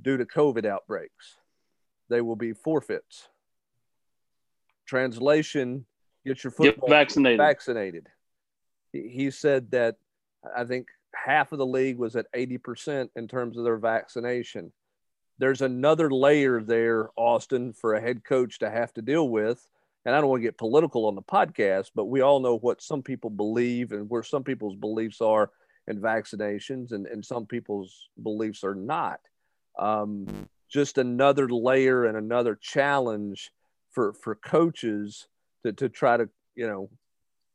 due 0.00 0.18
to 0.18 0.24
COVID 0.26 0.66
outbreaks. 0.66 1.36
They 2.08 2.20
will 2.20 2.36
be 2.36 2.52
forfeits. 2.52 3.28
Translation: 4.86 5.86
Get 6.26 6.44
your 6.44 6.50
football 6.50 6.88
get 6.88 6.94
vaccinated. 6.94 7.38
Vaccinated. 7.38 8.06
He 8.92 9.30
said 9.30 9.70
that 9.70 9.96
I 10.56 10.64
think 10.64 10.88
half 11.14 11.52
of 11.52 11.58
the 11.58 11.66
league 11.66 11.96
was 11.96 12.16
at 12.16 12.30
80% 12.32 13.08
in 13.16 13.28
terms 13.28 13.56
of 13.56 13.64
their 13.64 13.76
vaccination. 13.76 14.72
There's 15.38 15.62
another 15.62 16.10
layer 16.10 16.60
there, 16.60 17.08
Austin, 17.16 17.72
for 17.72 17.94
a 17.94 18.00
head 18.00 18.24
coach 18.24 18.58
to 18.58 18.70
have 18.70 18.92
to 18.94 19.02
deal 19.02 19.28
with 19.28 19.64
and 20.04 20.14
I 20.14 20.20
don't 20.20 20.30
want 20.30 20.40
to 20.40 20.46
get 20.46 20.58
political 20.58 21.06
on 21.06 21.14
the 21.14 21.22
podcast, 21.22 21.90
but 21.94 22.06
we 22.06 22.20
all 22.20 22.40
know 22.40 22.56
what 22.56 22.82
some 22.82 23.02
people 23.02 23.30
believe 23.30 23.92
and 23.92 24.08
where 24.08 24.22
some 24.22 24.44
people's 24.44 24.76
beliefs 24.76 25.20
are 25.20 25.50
in 25.86 26.00
vaccinations 26.00 26.92
and, 26.92 27.06
and 27.06 27.24
some 27.24 27.46
people's 27.46 28.08
beliefs 28.22 28.64
are 28.64 28.74
not. 28.74 29.20
Um, 29.78 30.48
just 30.70 30.98
another 30.98 31.48
layer 31.48 32.06
and 32.06 32.16
another 32.16 32.54
challenge 32.54 33.50
for, 33.90 34.14
for 34.14 34.36
coaches 34.36 35.26
to, 35.64 35.72
to 35.72 35.88
try 35.88 36.16
to, 36.16 36.28
you 36.54 36.66
know, 36.66 36.88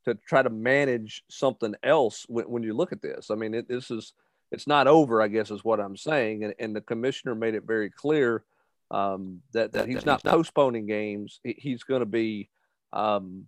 to 0.05 0.15
try 0.27 0.43
to 0.43 0.49
manage 0.49 1.23
something 1.29 1.73
else 1.83 2.25
when, 2.27 2.45
when 2.45 2.63
you 2.63 2.73
look 2.73 2.91
at 2.91 3.01
this. 3.01 3.31
I 3.31 3.35
mean, 3.35 3.53
it, 3.55 3.67
this 3.67 3.89
is, 3.89 4.13
it's 4.51 4.67
not 4.67 4.87
over, 4.87 5.21
I 5.21 5.27
guess 5.29 5.49
is 5.49 5.63
what 5.63 5.79
I'm 5.79 5.97
saying. 5.97 6.43
And, 6.43 6.53
and 6.59 6.75
the 6.75 6.81
commissioner 6.81 7.33
made 7.33 7.55
it 7.55 7.63
very 7.63 7.89
clear 7.89 8.43
um, 8.92 9.42
that 9.54 9.74
that 9.74 9.88
he's 9.88 10.06
not 10.06 10.24
postponing 10.24 10.86
games. 10.86 11.39
He's 11.44 11.84
going 11.84 12.01
to 12.01 12.06
be 12.06 12.50
um, 12.94 13.48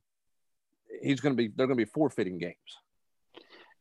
he's 1.01 1.19
going 1.19 1.35
to 1.35 1.37
be 1.37 1.51
they're 1.55 1.67
going 1.67 1.77
to 1.77 1.85
be 1.85 1.91
forfeiting 1.91 2.37
games. 2.37 2.55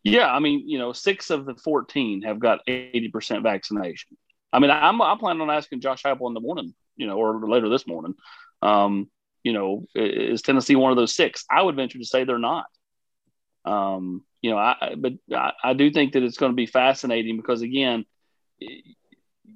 Yeah, 0.03 0.33
I 0.33 0.39
mean, 0.39 0.69
you 0.69 0.79
know, 0.79 0.93
six 0.93 1.31
of 1.31 1.47
the 1.47 1.57
fourteen 1.57 2.23
have 2.23 2.39
got 2.39 2.61
eighty 2.67 3.09
percent 3.09 3.43
vaccination. 3.43 4.17
I 4.53 4.61
mean, 4.61 4.71
I'm 4.71 5.01
I'm 5.03 5.19
planning 5.19 5.43
on 5.43 5.51
asking 5.51 5.81
Josh 5.81 6.03
Heupel 6.03 6.29
in 6.29 6.35
the 6.35 6.41
morning, 6.41 6.75
you 6.97 7.07
know, 7.07 7.17
or 7.17 7.49
later 7.49 7.69
this 7.69 7.87
morning. 7.87 8.15
Um, 8.63 9.11
you 9.43 9.53
know, 9.53 9.87
is 9.95 10.43
Tennessee 10.43 10.77
one 10.77 10.93
of 10.93 10.97
those 10.97 11.15
six? 11.15 11.45
I 11.51 11.63
would 11.63 11.77
venture 11.77 11.99
to 11.99 12.05
say 12.05 12.25
they're 12.25 12.39
not. 12.39 12.67
Um, 13.65 14.25
you 14.43 14.51
know, 14.51 14.59
I 14.59 14.95
but 14.97 15.15
I, 15.33 15.53
I 15.63 15.73
do 15.75 15.91
think 15.91 16.13
that 16.13 16.23
it's 16.23 16.39
going 16.39 16.53
to 16.53 16.57
be 16.57 16.67
fascinating 16.67 17.37
because 17.37 17.63
again, 17.63 18.05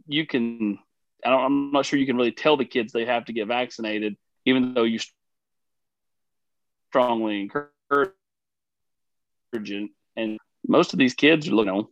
you 0.07 0.27
can. 0.27 0.79
I 1.25 1.31
don't, 1.31 1.45
I'm 1.45 1.73
not 1.73 1.87
sure 1.87 1.99
you 1.99 2.07
can 2.07 2.17
really 2.17 2.33
tell 2.33 2.57
the 2.57 2.65
kids 2.65 2.93
they 2.93 3.05
have 3.05 3.27
to 3.27 3.33
get 3.33 3.49
vaccinated, 3.49 4.17
even 4.45 4.75
though 4.75 4.85
you 4.85 4.99
strongly 6.91 7.41
encourage 7.43 8.13
it. 9.53 9.91
And 10.17 10.39
most 10.67 10.93
of 10.93 10.99
these 10.99 11.15
kids 11.15 11.47
you 11.47 11.65
know, 11.65 11.91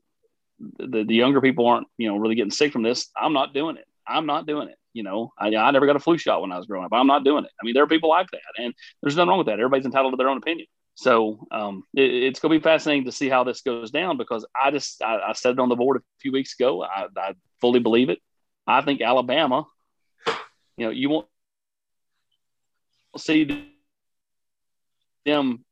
the, 0.78 1.04
the 1.04 1.14
younger 1.14 1.40
people 1.40 1.66
aren't, 1.66 1.87
you 1.97 2.08
know, 2.08 2.16
really 2.16 2.35
getting 2.35 2.50
sick 2.50 2.73
from 2.73 2.82
this. 2.82 3.08
I'm 3.16 3.32
not 3.32 3.54
doing 3.54 3.76
it. 3.76 3.87
I'm 4.06 4.26
not 4.26 4.47
doing 4.47 4.68
it. 4.68 4.76
You 4.92 5.02
know, 5.02 5.32
I, 5.38 5.54
I 5.54 5.70
never 5.70 5.87
got 5.87 5.97
a 5.97 6.00
flu 6.00 6.18
shot 6.18 6.40
when 6.40 6.50
I 6.50 6.56
was 6.56 6.66
growing 6.66 6.85
up. 6.85 6.92
I'm 6.92 7.06
not 7.06 7.25
doing 7.25 7.44
it. 7.44 7.50
I 7.61 7.64
mean, 7.64 7.75
there 7.75 7.85
are 7.85 7.88
people 7.88 8.08
like 8.08 8.28
that, 8.32 8.40
and 8.56 8.75
there's 9.00 9.16
nothing 9.16 9.28
wrong 9.28 9.38
with 9.38 9.47
that. 9.47 9.61
Everybody's 9.61 9.87
entitled 9.87 10.12
to 10.12 10.16
their 10.16 10.28
own 10.28 10.38
opinion. 10.38 10.66
So 10.94 11.47
um, 11.52 11.85
it, 11.94 12.12
it's 12.12 12.40
going 12.40 12.52
to 12.52 12.58
be 12.58 12.62
fascinating 12.62 13.04
to 13.04 13.12
see 13.12 13.28
how 13.28 13.44
this 13.44 13.61
goes 13.61 13.92
down 13.92 14.16
because 14.16 14.44
I 14.61 14.73
just 14.73 15.00
I, 15.00 15.20
I 15.28 15.32
said 15.35 15.52
it 15.52 15.61
on 15.61 15.68
the 15.68 15.76
board 15.76 15.99
a 15.99 16.00
few 16.20 16.32
weeks 16.32 16.54
ago. 16.58 16.82
I, 16.82 17.06
I 17.16 17.35
fully 17.61 17.78
believe 17.78 18.08
it. 18.08 18.18
I 18.68 18.82
think 18.82 19.00
Alabama, 19.00 19.66
you 20.76 20.84
know, 20.84 20.90
you 20.90 21.08
won't 21.08 21.26
see 23.16 23.72
them 25.25 25.64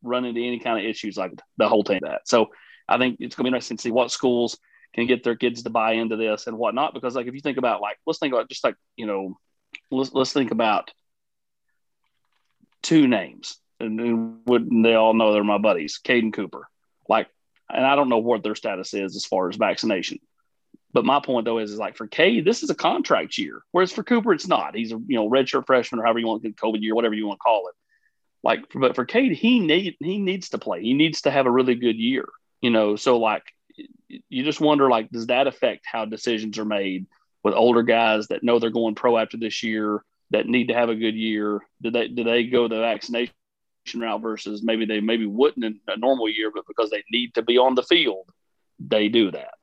run 0.00 0.24
into 0.24 0.40
any 0.40 0.60
kind 0.60 0.78
of 0.78 0.88
issues 0.88 1.16
like 1.16 1.32
the 1.56 1.68
whole 1.68 1.82
team 1.82 2.00
that. 2.02 2.28
So 2.28 2.50
I 2.88 2.98
think 2.98 3.16
it's 3.18 3.34
going 3.34 3.44
to 3.44 3.50
be 3.50 3.54
interesting 3.54 3.78
to 3.78 3.82
see 3.82 3.90
what 3.90 4.12
schools 4.12 4.58
can 4.94 5.08
get 5.08 5.24
their 5.24 5.34
kids 5.34 5.64
to 5.64 5.70
buy 5.70 5.94
into 5.94 6.16
this 6.16 6.46
and 6.46 6.56
whatnot. 6.56 6.94
Because 6.94 7.16
like 7.16 7.26
if 7.26 7.34
you 7.34 7.40
think 7.40 7.58
about 7.58 7.80
like 7.80 7.98
let's 8.06 8.20
think 8.20 8.32
about 8.32 8.48
just 8.48 8.62
like 8.62 8.76
you 8.96 9.06
know 9.06 9.36
let's 9.90 10.12
let's 10.12 10.32
think 10.32 10.52
about 10.52 10.92
two 12.80 13.08
names 13.08 13.58
and 13.80 14.40
wouldn't 14.46 14.84
they 14.84 14.94
all 14.94 15.14
know 15.14 15.32
they're 15.32 15.42
my 15.42 15.58
buddies, 15.58 15.98
Caden 16.04 16.32
Cooper. 16.32 16.68
Like, 17.08 17.28
and 17.68 17.84
I 17.84 17.96
don't 17.96 18.08
know 18.08 18.18
what 18.18 18.44
their 18.44 18.54
status 18.54 18.94
is 18.94 19.16
as 19.16 19.24
far 19.24 19.48
as 19.48 19.56
vaccination. 19.56 20.20
But 20.92 21.06
my 21.06 21.20
point 21.20 21.46
though 21.46 21.58
is, 21.58 21.70
is 21.70 21.78
like 21.78 21.96
for 21.96 22.06
K, 22.06 22.40
this 22.40 22.62
is 22.62 22.70
a 22.70 22.74
contract 22.74 23.38
year, 23.38 23.62
whereas 23.70 23.92
for 23.92 24.02
Cooper, 24.02 24.32
it's 24.32 24.46
not. 24.46 24.74
He's 24.74 24.92
a 24.92 25.00
you 25.06 25.16
know 25.16 25.28
redshirt 25.28 25.66
freshman 25.66 26.00
or 26.00 26.04
however 26.04 26.18
you 26.18 26.26
want 26.26 26.42
to 26.42 26.52
COVID 26.52 26.82
year, 26.82 26.94
whatever 26.94 27.14
you 27.14 27.26
want 27.26 27.38
to 27.38 27.42
call 27.42 27.68
it. 27.68 27.74
Like, 28.42 28.64
but 28.74 28.94
for 28.94 29.04
Cade, 29.04 29.32
he 29.32 29.60
need 29.60 29.96
he 30.00 30.18
needs 30.18 30.50
to 30.50 30.58
play. 30.58 30.82
He 30.82 30.94
needs 30.94 31.22
to 31.22 31.30
have 31.30 31.46
a 31.46 31.50
really 31.50 31.74
good 31.74 31.96
year. 31.96 32.28
You 32.60 32.70
know, 32.70 32.96
so 32.96 33.18
like 33.18 33.44
you 34.28 34.44
just 34.44 34.60
wonder 34.60 34.90
like, 34.90 35.10
does 35.10 35.28
that 35.28 35.46
affect 35.46 35.86
how 35.86 36.04
decisions 36.04 36.58
are 36.58 36.64
made 36.64 37.06
with 37.42 37.54
older 37.54 37.82
guys 37.82 38.28
that 38.28 38.42
know 38.42 38.58
they're 38.58 38.70
going 38.70 38.94
pro 38.94 39.18
after 39.18 39.36
this 39.36 39.62
year 39.62 40.04
that 40.30 40.46
need 40.46 40.68
to 40.68 40.74
have 40.74 40.90
a 40.90 40.94
good 40.94 41.14
year? 41.14 41.60
Do 41.80 41.90
they 41.90 42.08
do 42.08 42.24
they 42.24 42.44
go 42.44 42.68
the 42.68 42.80
vaccination 42.80 43.32
route 43.96 44.20
versus 44.20 44.62
maybe 44.62 44.84
they 44.84 45.00
maybe 45.00 45.26
wouldn't 45.26 45.64
in 45.64 45.80
a 45.88 45.96
normal 45.96 46.28
year, 46.28 46.50
but 46.54 46.66
because 46.66 46.90
they 46.90 47.02
need 47.10 47.34
to 47.34 47.42
be 47.42 47.58
on 47.58 47.74
the 47.74 47.82
field, 47.82 48.28
they 48.78 49.08
do 49.08 49.30
that. 49.30 49.54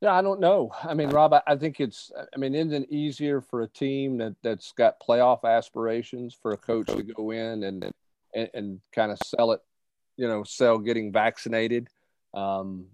Yeah, 0.00 0.14
I 0.14 0.22
don't 0.22 0.38
know. 0.38 0.70
I 0.84 0.94
mean, 0.94 1.08
Rob, 1.08 1.34
I, 1.44 1.56
think 1.56 1.80
it's. 1.80 2.12
I 2.16 2.38
mean, 2.38 2.54
isn't 2.54 2.84
it 2.84 2.92
easier 2.92 3.40
for 3.40 3.62
a 3.62 3.68
team 3.68 4.18
that 4.18 4.36
that's 4.42 4.70
got 4.72 5.00
playoff 5.00 5.44
aspirations 5.44 6.36
for 6.40 6.52
a 6.52 6.56
coach 6.56 6.86
to 6.86 7.02
go 7.02 7.32
in 7.32 7.64
and 7.64 7.92
and, 8.34 8.50
and 8.54 8.80
kind 8.94 9.10
of 9.10 9.18
sell 9.24 9.52
it, 9.52 9.60
you 10.16 10.28
know, 10.28 10.44
sell 10.44 10.78
getting 10.78 11.10
vaccinated, 11.10 11.88
um, 12.32 12.86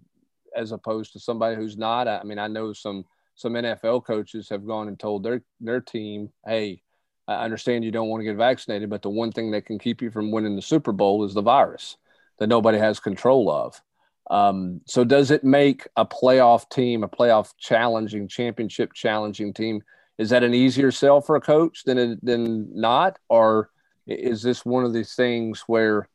as 0.55 0.71
opposed 0.71 1.13
to 1.13 1.19
somebody 1.19 1.55
who's 1.55 1.77
not. 1.77 2.07
I 2.07 2.23
mean, 2.23 2.39
I 2.39 2.47
know 2.47 2.73
some 2.73 3.05
some 3.35 3.53
NFL 3.53 4.03
coaches 4.05 4.49
have 4.49 4.65
gone 4.65 4.87
and 4.87 4.99
told 4.99 5.21
their 5.21 5.43
their 5.59 5.81
team, 5.81 6.31
"Hey, 6.47 6.81
I 7.27 7.43
understand 7.45 7.85
you 7.85 7.91
don't 7.91 8.09
want 8.09 8.21
to 8.21 8.25
get 8.25 8.37
vaccinated, 8.37 8.89
but 8.89 9.03
the 9.03 9.11
one 9.11 9.31
thing 9.31 9.51
that 9.51 9.67
can 9.67 9.77
keep 9.77 10.01
you 10.01 10.09
from 10.09 10.31
winning 10.31 10.55
the 10.55 10.61
Super 10.63 10.91
Bowl 10.91 11.23
is 11.23 11.35
the 11.35 11.41
virus 11.43 11.97
that 12.39 12.47
nobody 12.47 12.79
has 12.79 12.99
control 12.99 13.47
of." 13.51 13.79
Um, 14.29 14.81
so 14.85 15.03
does 15.03 15.31
it 15.31 15.43
make 15.43 15.87
a 15.95 16.05
playoff 16.05 16.69
team, 16.69 17.03
a 17.03 17.07
playoff 17.07 17.53
challenging, 17.59 18.27
championship 18.27 18.93
challenging 18.93 19.53
team? 19.53 19.83
Is 20.17 20.29
that 20.29 20.43
an 20.43 20.53
easier 20.53 20.91
sell 20.91 21.21
for 21.21 21.35
a 21.35 21.41
coach 21.41 21.83
than 21.83 21.97
it, 21.97 22.25
than 22.25 22.79
not, 22.79 23.19
or 23.29 23.69
is 24.07 24.41
this 24.41 24.65
one 24.65 24.85
of 24.85 24.93
these 24.93 25.13
things 25.13 25.63
where 25.67 26.07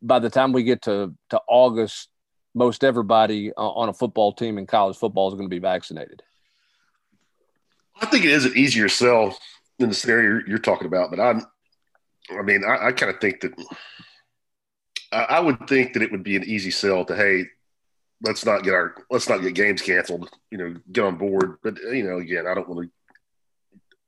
by 0.00 0.18
the 0.18 0.30
time 0.30 0.52
we 0.52 0.62
get 0.62 0.82
to 0.82 1.14
to 1.30 1.40
August, 1.48 2.08
most 2.54 2.82
everybody 2.82 3.52
on 3.52 3.88
a 3.88 3.92
football 3.92 4.32
team 4.32 4.56
in 4.56 4.66
college 4.66 4.96
football 4.96 5.28
is 5.28 5.34
going 5.34 5.48
to 5.48 5.54
be 5.54 5.60
vaccinated? 5.60 6.22
I 8.00 8.06
think 8.06 8.24
it 8.24 8.30
is 8.30 8.44
an 8.44 8.56
easier 8.56 8.88
sell 8.88 9.36
than 9.78 9.90
the 9.90 9.94
scenario 9.94 10.42
you're, 10.46 10.58
talking 10.58 10.86
about, 10.86 11.10
but 11.10 11.20
I'm, 11.20 11.42
I 12.30 12.42
mean, 12.42 12.64
I, 12.64 12.88
I 12.88 12.92
kind 12.92 13.12
of 13.12 13.20
think 13.20 13.40
that 13.40 13.52
I 15.24 15.40
would 15.40 15.66
think 15.68 15.92
that 15.92 16.02
it 16.02 16.10
would 16.12 16.22
be 16.22 16.36
an 16.36 16.44
easy 16.44 16.70
sell 16.70 17.04
to 17.04 17.16
hey, 17.16 17.46
let's 18.22 18.44
not 18.44 18.62
get 18.62 18.74
our 18.74 18.94
let's 19.10 19.28
not 19.28 19.42
get 19.42 19.54
games 19.54 19.82
canceled. 19.82 20.28
You 20.50 20.58
know, 20.58 20.74
get 20.92 21.04
on 21.04 21.16
board. 21.16 21.58
But 21.62 21.78
you 21.78 22.04
know, 22.04 22.18
again, 22.18 22.46
I 22.46 22.54
don't 22.54 22.68
want 22.68 22.88
to. 22.88 22.92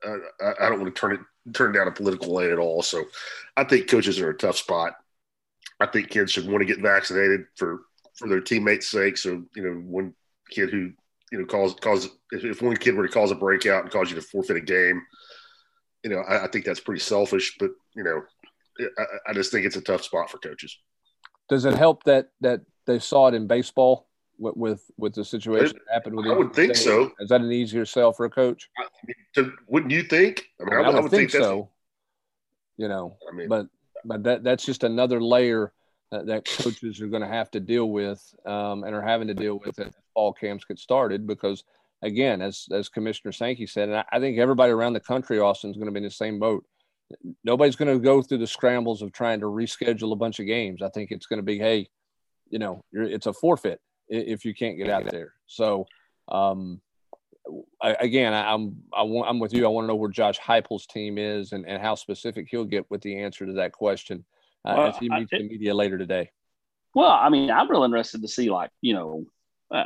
Uh, 0.09 0.55
I 0.61 0.69
don't 0.69 0.81
want 0.81 0.95
to 0.95 1.01
turn 1.01 1.13
it 1.13 1.21
turn 1.55 1.73
down 1.73 1.89
a 1.89 1.93
political 1.93 2.35
lane 2.35 2.53
at 2.53 2.59
all. 2.59 2.83
So, 2.83 3.05
I 3.57 3.65
think 3.65 3.89
coaches 3.89 4.21
are 4.21 4.31
a 4.31 4.37
tough 4.37 4.57
spot. 4.57 4.95
I 5.81 5.87
think 5.87 6.11
kids 6.11 6.33
should 6.33 6.49
want 6.49 6.61
to 6.61 6.67
get 6.67 6.83
vaccinated 6.83 7.47
for 7.57 7.81
for 8.17 8.29
their 8.29 8.41
teammates' 8.41 8.91
sake. 8.91 9.17
So, 9.17 9.45
you 9.55 9.63
know, 9.63 9.75
one 9.75 10.15
kid 10.51 10.71
who 10.71 10.93
you 11.33 11.39
know 11.39 11.47
cause 11.47 11.75
cause 11.81 12.09
if, 12.33 12.63
one 12.63 12.77
kid 12.77 12.95
were 12.95 13.07
to 13.07 13.13
cause 13.13 13.31
a 13.31 13.37
breakout 13.37 13.83
and 13.83 13.93
cause 13.93 14.11
you 14.11 14.17
to 14.17 14.23
forfeit 14.23 14.57
a 14.57 14.61
game, 14.61 15.03
you 16.05 16.11
know, 16.11 16.21
I, 16.21 16.45
I 16.45 16.49
think 16.49 16.65
that's 16.65 16.81
pretty 16.81 17.01
selfish. 17.01 17.57
But 17.59 17.71
you 17.95 18.05
know, 18.05 18.23
I, 18.99 19.31
I 19.31 19.33
just 19.33 19.53
think 19.53 19.67
it's 19.67 19.77
a 19.77 19.81
tough 19.81 20.03
spot 20.03 20.31
for 20.31 20.39
coaches. 20.39 20.77
Does 21.49 21.65
it 21.65 21.75
help 21.75 22.05
that 22.05 22.31
that 22.41 22.63
they 22.87 22.99
saw 22.99 23.29
it 23.29 23.35
in 23.35 23.47
baseball 23.47 24.09
with 24.39 24.57
with, 24.57 24.91
with 24.97 25.15
the 25.15 25.25
situation 25.25 25.79
that 25.87 25.95
happened 25.95 26.17
with? 26.17 26.27
I 26.27 26.35
would 26.35 26.53
think 26.53 26.77
so. 26.77 27.13
Is 27.21 27.29
that 27.31 27.41
an 27.41 27.53
easier 27.53 27.85
sell 27.85 28.13
for 28.13 28.27
a 28.27 28.31
coach? 28.31 28.69
I 28.79 28.85
mean, 29.07 29.53
wouldn't 29.67 29.93
you 29.93 30.03
think? 30.03 30.47
I 30.61 30.65
mean, 30.65 30.75
I, 30.75 30.89
would, 30.89 30.97
I 30.97 31.01
would, 31.01 31.11
think, 31.11 31.31
think 31.31 31.43
so. 31.43 31.71
You 32.77 32.89
know, 32.89 33.17
I 33.29 33.35
mean, 33.35 33.49
but 33.49 33.67
but 34.05 34.23
that 34.25 34.45
that's 34.45 34.65
just 34.65 34.85
another 34.85 35.21
layer 35.21 35.73
that, 36.11 36.27
that 36.27 36.45
coaches 36.47 37.01
are 37.01 37.07
going 37.07 37.23
to 37.23 37.29
have 37.29 37.51
to 37.53 37.61
deal 37.61 37.91
with 37.91 38.23
um, 38.47 38.85
and 38.85 38.95
are 38.95 39.03
having 39.03 39.29
to 39.29 39.35
deal 39.35 39.61
with 39.65 39.79
as 39.81 39.93
fall 40.15 40.33
camps 40.33 40.65
get 40.65 40.79
started 40.79 41.27
because 41.27 41.65
again, 42.03 42.41
as 42.41 42.67
as 42.71 42.89
Commissioner 42.89 43.33
Sankey 43.33 43.67
said, 43.67 43.89
and 43.89 43.99
I, 43.99 44.05
I 44.13 44.21
think 44.21 44.39
everybody 44.39 44.73
around 44.73 44.93
the 44.93 45.01
country, 45.01 45.39
Austin, 45.39 45.71
is 45.71 45.77
going 45.77 45.87
to 45.87 45.93
be 45.93 45.99
in 45.99 46.05
the 46.05 46.11
same 46.11 46.39
boat 46.39 46.65
nobody's 47.45 47.77
going 47.77 47.93
to 47.93 48.03
go 48.03 48.23
through 48.23 48.39
the 48.39 48.47
scrambles 48.47 49.03
of 49.03 49.13
trying 49.13 49.41
to 49.41 49.47
reschedule 49.47 50.13
a 50.13 50.17
bunch 50.17 50.41
of 50.41 50.47
games. 50.47 50.83
I 50.83 50.89
think 50.89 51.11
it's 51.11 51.27
going 51.27 51.39
to 51.39 51.45
be, 51.45 51.59
hey, 51.59 51.89
you 52.51 52.59
know, 52.59 52.83
it's 52.93 53.27
a 53.27 53.33
forfeit 53.33 53.81
if 54.09 54.45
you 54.45 54.55
can't 54.55 54.79
get 54.79 54.89
out 54.89 55.11
there. 55.11 55.35
So, 55.47 55.87
um, 56.29 56.81
I, 57.83 57.95
again, 57.95 58.35
I, 58.35 58.53
I'm 58.53 58.83
I 58.93 59.03
want, 59.03 59.29
I'm 59.29 59.39
with 59.39 59.55
you. 59.55 59.65
I 59.65 59.69
want 59.69 59.85
to 59.85 59.89
know 59.89 59.95
where 59.97 60.11
Josh 60.11 60.39
Heupel's 60.39 60.87
team 60.87 61.17
is 61.17 61.53
and, 61.53 61.67
and 61.67 61.81
how 61.81 61.95
specific 61.95 62.49
he'll 62.51 62.65
get 62.65 62.91
with 62.91 63.01
the 63.01 63.19
answer 63.23 63.47
to 63.47 63.55
that 63.55 63.73
question 63.73 64.25
uh, 64.67 64.75
well, 64.77 64.87
as 64.89 64.99
he 64.99 65.09
meets 65.09 65.33
I, 65.33 65.39
the 65.39 65.49
media 65.49 65.75
later 65.75 65.97
today. 65.97 66.31
Well, 66.95 67.11
I 67.11 67.29
mean, 67.31 67.51
I'm 67.51 67.71
real 67.71 67.85
interested 67.85 68.23
to 68.23 68.29
see, 68.29 68.51
like, 68.51 68.71
you 68.83 68.95
know, 68.95 69.25
uh, 69.71 69.85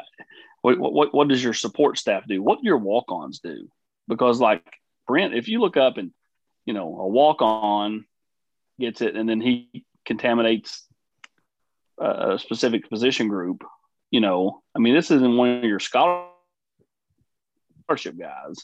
what, 0.63 0.79
what 0.79 1.15
what 1.15 1.29
does 1.29 1.43
your 1.43 1.55
support 1.55 1.99
staff 1.99 2.25
do? 2.27 2.43
What 2.43 2.61
do 2.61 2.67
your 2.67 2.79
walk-ons 2.79 3.41
do? 3.41 3.69
Because, 4.09 4.41
like 4.41 4.65
Brent, 5.07 5.35
if 5.35 5.49
you 5.49 5.61
look 5.61 5.77
up 5.77 5.99
and 5.99 6.13
you 6.65 6.75
know, 6.75 7.01
a 7.01 7.07
walk 7.09 7.43
on 7.43 8.05
gets 8.79 9.01
it 9.01 9.17
and 9.17 9.29
then 9.29 9.41
he 9.41 9.85
contaminates 10.05 10.87
a 11.99 12.39
specific 12.39 12.89
position 12.89 13.29
group, 13.29 13.65
you 14.11 14.21
know, 14.21 14.63
I 14.75 14.79
mean, 14.79 14.95
this 14.95 15.11
isn't 15.11 15.37
one 15.37 15.59
of 15.59 15.65
your 15.65 15.79
scholarship 15.79 16.33
guys. 18.19 18.57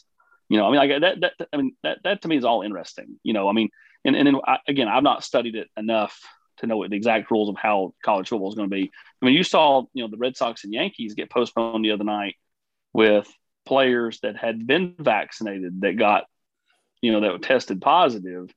You 0.49 0.57
know, 0.57 0.67
I 0.67 0.71
mean, 0.71 0.77
like 0.77 1.01
that, 1.01 1.21
that, 1.21 1.47
I 1.53 1.57
mean, 1.57 1.75
that, 1.83 1.99
that 2.03 2.21
to 2.23 2.27
me 2.27 2.37
is 2.37 2.43
all 2.43 2.63
interesting, 2.63 3.19
you 3.23 3.33
know, 3.33 3.47
I 3.47 3.53
mean, 3.53 3.69
and, 4.03 4.15
and 4.15 4.27
then 4.27 4.35
I, 4.45 4.57
again, 4.67 4.87
I've 4.87 5.03
not 5.03 5.23
studied 5.23 5.55
it 5.55 5.67
enough 5.77 6.19
to 6.57 6.67
know 6.67 6.77
what 6.77 6.89
the 6.89 6.95
exact 6.95 7.31
rules 7.31 7.49
of 7.49 7.55
how 7.55 7.93
college 8.03 8.29
football 8.29 8.49
is 8.49 8.55
going 8.55 8.69
to 8.69 8.75
be. 8.75 8.91
I 9.21 9.25
mean, 9.25 9.35
you 9.35 9.43
saw, 9.43 9.83
you 9.93 10.03
know, 10.03 10.09
the 10.09 10.17
Red 10.17 10.35
Sox 10.35 10.63
and 10.63 10.73
Yankees 10.73 11.13
get 11.13 11.29
postponed 11.29 11.85
the 11.85 11.91
other 11.91 12.03
night 12.03 12.35
with 12.93 13.31
players 13.65 14.19
that 14.21 14.35
had 14.35 14.65
been 14.65 14.95
vaccinated 14.97 15.81
that 15.81 15.97
got 15.97 16.25
you 17.01 17.11
know, 17.11 17.21
that 17.21 17.41
tested 17.41 17.81
positive. 17.81 18.53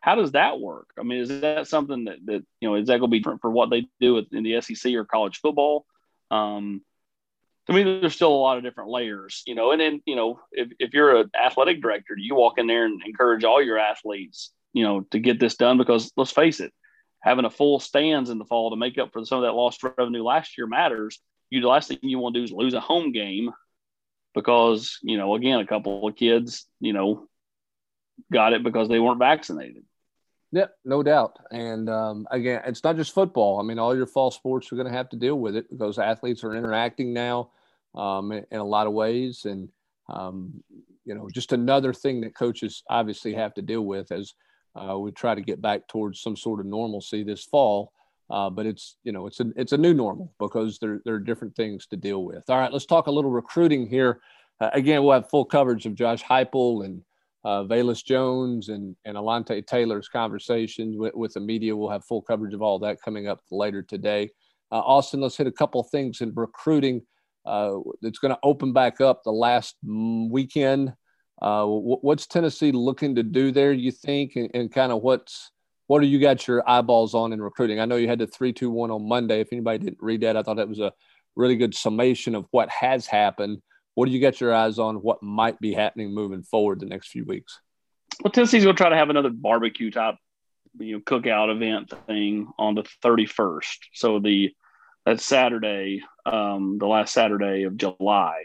How 0.00 0.14
does 0.14 0.32
that 0.32 0.60
work? 0.60 0.90
I 0.98 1.02
mean, 1.02 1.20
is 1.20 1.40
that 1.40 1.68
something 1.68 2.04
that, 2.04 2.18
that 2.24 2.42
you 2.60 2.68
know, 2.68 2.76
is 2.76 2.86
that 2.86 3.00
going 3.00 3.10
to 3.10 3.12
be 3.12 3.18
different 3.18 3.42
for 3.42 3.50
what 3.50 3.70
they 3.70 3.86
do 4.00 4.24
in 4.32 4.42
the 4.42 4.60
SEC 4.60 4.94
or 4.94 5.04
college 5.04 5.40
football? 5.40 5.84
Um, 6.30 6.82
to 7.66 7.72
me, 7.72 7.82
there's 7.82 8.14
still 8.14 8.32
a 8.32 8.34
lot 8.34 8.56
of 8.56 8.64
different 8.64 8.90
layers, 8.90 9.42
you 9.46 9.54
know, 9.54 9.72
and 9.72 9.80
then, 9.80 10.02
you 10.06 10.16
know, 10.16 10.40
if, 10.52 10.70
if 10.78 10.94
you're 10.94 11.16
an 11.16 11.30
athletic 11.38 11.82
director, 11.82 12.14
you 12.16 12.34
walk 12.34 12.58
in 12.58 12.66
there 12.66 12.86
and 12.86 13.02
encourage 13.04 13.44
all 13.44 13.62
your 13.62 13.78
athletes, 13.78 14.50
you 14.72 14.82
know, 14.82 15.02
to 15.10 15.18
get 15.18 15.38
this 15.38 15.56
done 15.56 15.76
because 15.76 16.10
let's 16.16 16.32
face 16.32 16.60
it, 16.60 16.72
having 17.20 17.44
a 17.44 17.50
full 17.50 17.78
stands 17.78 18.30
in 18.30 18.38
the 18.38 18.44
fall 18.44 18.70
to 18.70 18.76
make 18.76 18.98
up 18.98 19.12
for 19.12 19.24
some 19.24 19.38
of 19.38 19.42
that 19.44 19.52
lost 19.52 19.84
revenue 19.84 20.22
last 20.22 20.56
year 20.56 20.66
matters. 20.66 21.20
you 21.50 21.60
the 21.60 21.68
last 21.68 21.88
thing 21.88 21.98
you 22.02 22.18
want 22.18 22.34
to 22.34 22.40
do 22.40 22.44
is 22.44 22.52
lose 22.52 22.74
a 22.74 22.80
home 22.80 23.12
game 23.12 23.50
because 24.34 24.98
you 25.02 25.18
know 25.18 25.34
again 25.34 25.60
a 25.60 25.66
couple 25.66 26.06
of 26.06 26.16
kids 26.16 26.66
you 26.80 26.92
know 26.92 27.28
got 28.32 28.52
it 28.52 28.62
because 28.62 28.88
they 28.88 28.98
weren't 28.98 29.18
vaccinated. 29.18 29.84
Yeah, 30.52 30.66
no 30.84 31.02
doubt. 31.02 31.38
And 31.52 31.88
um, 31.88 32.26
again, 32.30 32.62
it's 32.66 32.82
not 32.82 32.96
just 32.96 33.14
football. 33.14 33.60
I 33.60 33.62
mean, 33.62 33.78
all 33.78 33.96
your 33.96 34.06
fall 34.06 34.30
sports 34.30 34.72
are 34.72 34.76
going 34.76 34.88
to 34.88 34.96
have 34.96 35.08
to 35.10 35.16
deal 35.16 35.38
with 35.38 35.54
it 35.54 35.70
because 35.70 35.98
athletes 35.98 36.42
are 36.42 36.56
interacting 36.56 37.12
now 37.12 37.50
um, 37.94 38.32
in, 38.32 38.44
in, 38.50 38.58
a 38.58 38.64
lot 38.64 38.88
of 38.88 38.92
ways. 38.92 39.44
And, 39.44 39.68
um, 40.08 40.62
you 41.04 41.14
know, 41.14 41.28
just 41.32 41.52
another 41.52 41.92
thing 41.92 42.20
that 42.22 42.34
coaches 42.34 42.82
obviously 42.90 43.32
have 43.34 43.54
to 43.54 43.62
deal 43.62 43.82
with 43.82 44.10
as 44.10 44.34
uh, 44.74 44.98
we 44.98 45.12
try 45.12 45.34
to 45.34 45.40
get 45.40 45.62
back 45.62 45.86
towards 45.86 46.20
some 46.20 46.36
sort 46.36 46.60
of 46.60 46.66
normalcy 46.66 47.22
this 47.22 47.44
fall. 47.44 47.92
Uh, 48.28 48.48
but 48.48 48.64
it's 48.64 48.96
you 49.02 49.10
know 49.10 49.26
it's 49.26 49.40
a 49.40 49.46
it's 49.56 49.72
a 49.72 49.76
new 49.76 49.92
normal 49.92 50.32
because 50.38 50.78
there 50.78 51.00
there 51.04 51.14
are 51.14 51.18
different 51.18 51.56
things 51.56 51.86
to 51.88 51.96
deal 51.96 52.22
with. 52.24 52.48
All 52.48 52.58
right, 52.58 52.72
let's 52.72 52.86
talk 52.86 53.08
a 53.08 53.10
little 53.10 53.30
recruiting 53.30 53.88
here. 53.88 54.20
Uh, 54.60 54.70
again, 54.72 55.02
we'll 55.02 55.14
have 55.14 55.28
full 55.28 55.44
coverage 55.44 55.84
of 55.84 55.96
Josh 55.96 56.22
Heupel 56.22 56.84
and 56.84 57.02
uh, 57.44 57.64
Velus 57.64 58.04
Jones 58.04 58.68
and, 58.68 58.96
and 59.04 59.16
Alontae 59.16 59.66
Taylor's 59.66 60.08
conversations 60.08 60.96
with, 60.98 61.14
with 61.14 61.32
the 61.34 61.40
media. 61.40 61.76
We'll 61.76 61.90
have 61.90 62.04
full 62.04 62.22
coverage 62.22 62.54
of 62.54 62.62
all 62.62 62.78
that 62.80 63.00
coming 63.02 63.28
up 63.28 63.40
later 63.50 63.82
today. 63.82 64.30
Uh, 64.72 64.80
Austin, 64.80 65.20
let's 65.20 65.36
hit 65.36 65.46
a 65.46 65.52
couple 65.52 65.82
things 65.82 66.20
in 66.20 66.32
recruiting. 66.34 67.02
Uh, 67.46 67.78
it's 68.02 68.18
going 68.18 68.34
to 68.34 68.40
open 68.42 68.72
back 68.72 69.00
up 69.00 69.22
the 69.24 69.32
last 69.32 69.76
weekend. 69.82 70.92
Uh, 71.40 71.64
what's 71.64 72.26
Tennessee 72.26 72.70
looking 72.70 73.14
to 73.14 73.22
do 73.22 73.50
there, 73.50 73.72
you 73.72 73.90
think, 73.90 74.36
and, 74.36 74.50
and 74.52 74.72
kind 74.72 74.92
of 74.92 75.02
what's 75.02 75.50
what 75.86 76.00
do 76.00 76.06
you 76.06 76.20
got 76.20 76.46
your 76.46 76.62
eyeballs 76.70 77.14
on 77.14 77.32
in 77.32 77.42
recruiting? 77.42 77.80
I 77.80 77.84
know 77.84 77.96
you 77.96 78.06
had 78.06 78.20
the 78.20 78.26
three 78.26 78.52
two 78.52 78.70
one 78.70 78.90
on 78.90 79.08
Monday. 79.08 79.40
If 79.40 79.48
anybody 79.50 79.78
didn't 79.78 79.98
read 80.00 80.20
that, 80.20 80.36
I 80.36 80.42
thought 80.42 80.58
that 80.58 80.68
was 80.68 80.78
a 80.78 80.92
really 81.34 81.56
good 81.56 81.74
summation 81.74 82.34
of 82.34 82.46
what 82.50 82.68
has 82.68 83.06
happened. 83.06 83.62
What 83.94 84.06
do 84.06 84.12
you 84.12 84.20
get 84.20 84.40
your 84.40 84.54
eyes 84.54 84.78
on? 84.78 84.96
What 84.96 85.22
might 85.22 85.60
be 85.60 85.72
happening 85.72 86.14
moving 86.14 86.42
forward 86.42 86.80
the 86.80 86.86
next 86.86 87.08
few 87.08 87.24
weeks? 87.24 87.60
Well, 88.22 88.32
Tennessee's 88.32 88.64
going 88.64 88.76
to 88.76 88.80
try 88.80 88.90
to 88.90 88.96
have 88.96 89.10
another 89.10 89.30
barbecue 89.30 89.90
type, 89.90 90.16
you 90.78 90.94
know, 90.94 91.00
cookout 91.00 91.54
event 91.54 91.92
thing 92.06 92.48
on 92.58 92.74
the 92.74 92.84
31st. 93.02 93.78
So 93.94 94.18
the 94.18 94.54
that's 95.06 95.24
Saturday, 95.24 96.02
um, 96.26 96.78
the 96.78 96.86
last 96.86 97.14
Saturday 97.14 97.64
of 97.64 97.76
July. 97.76 98.44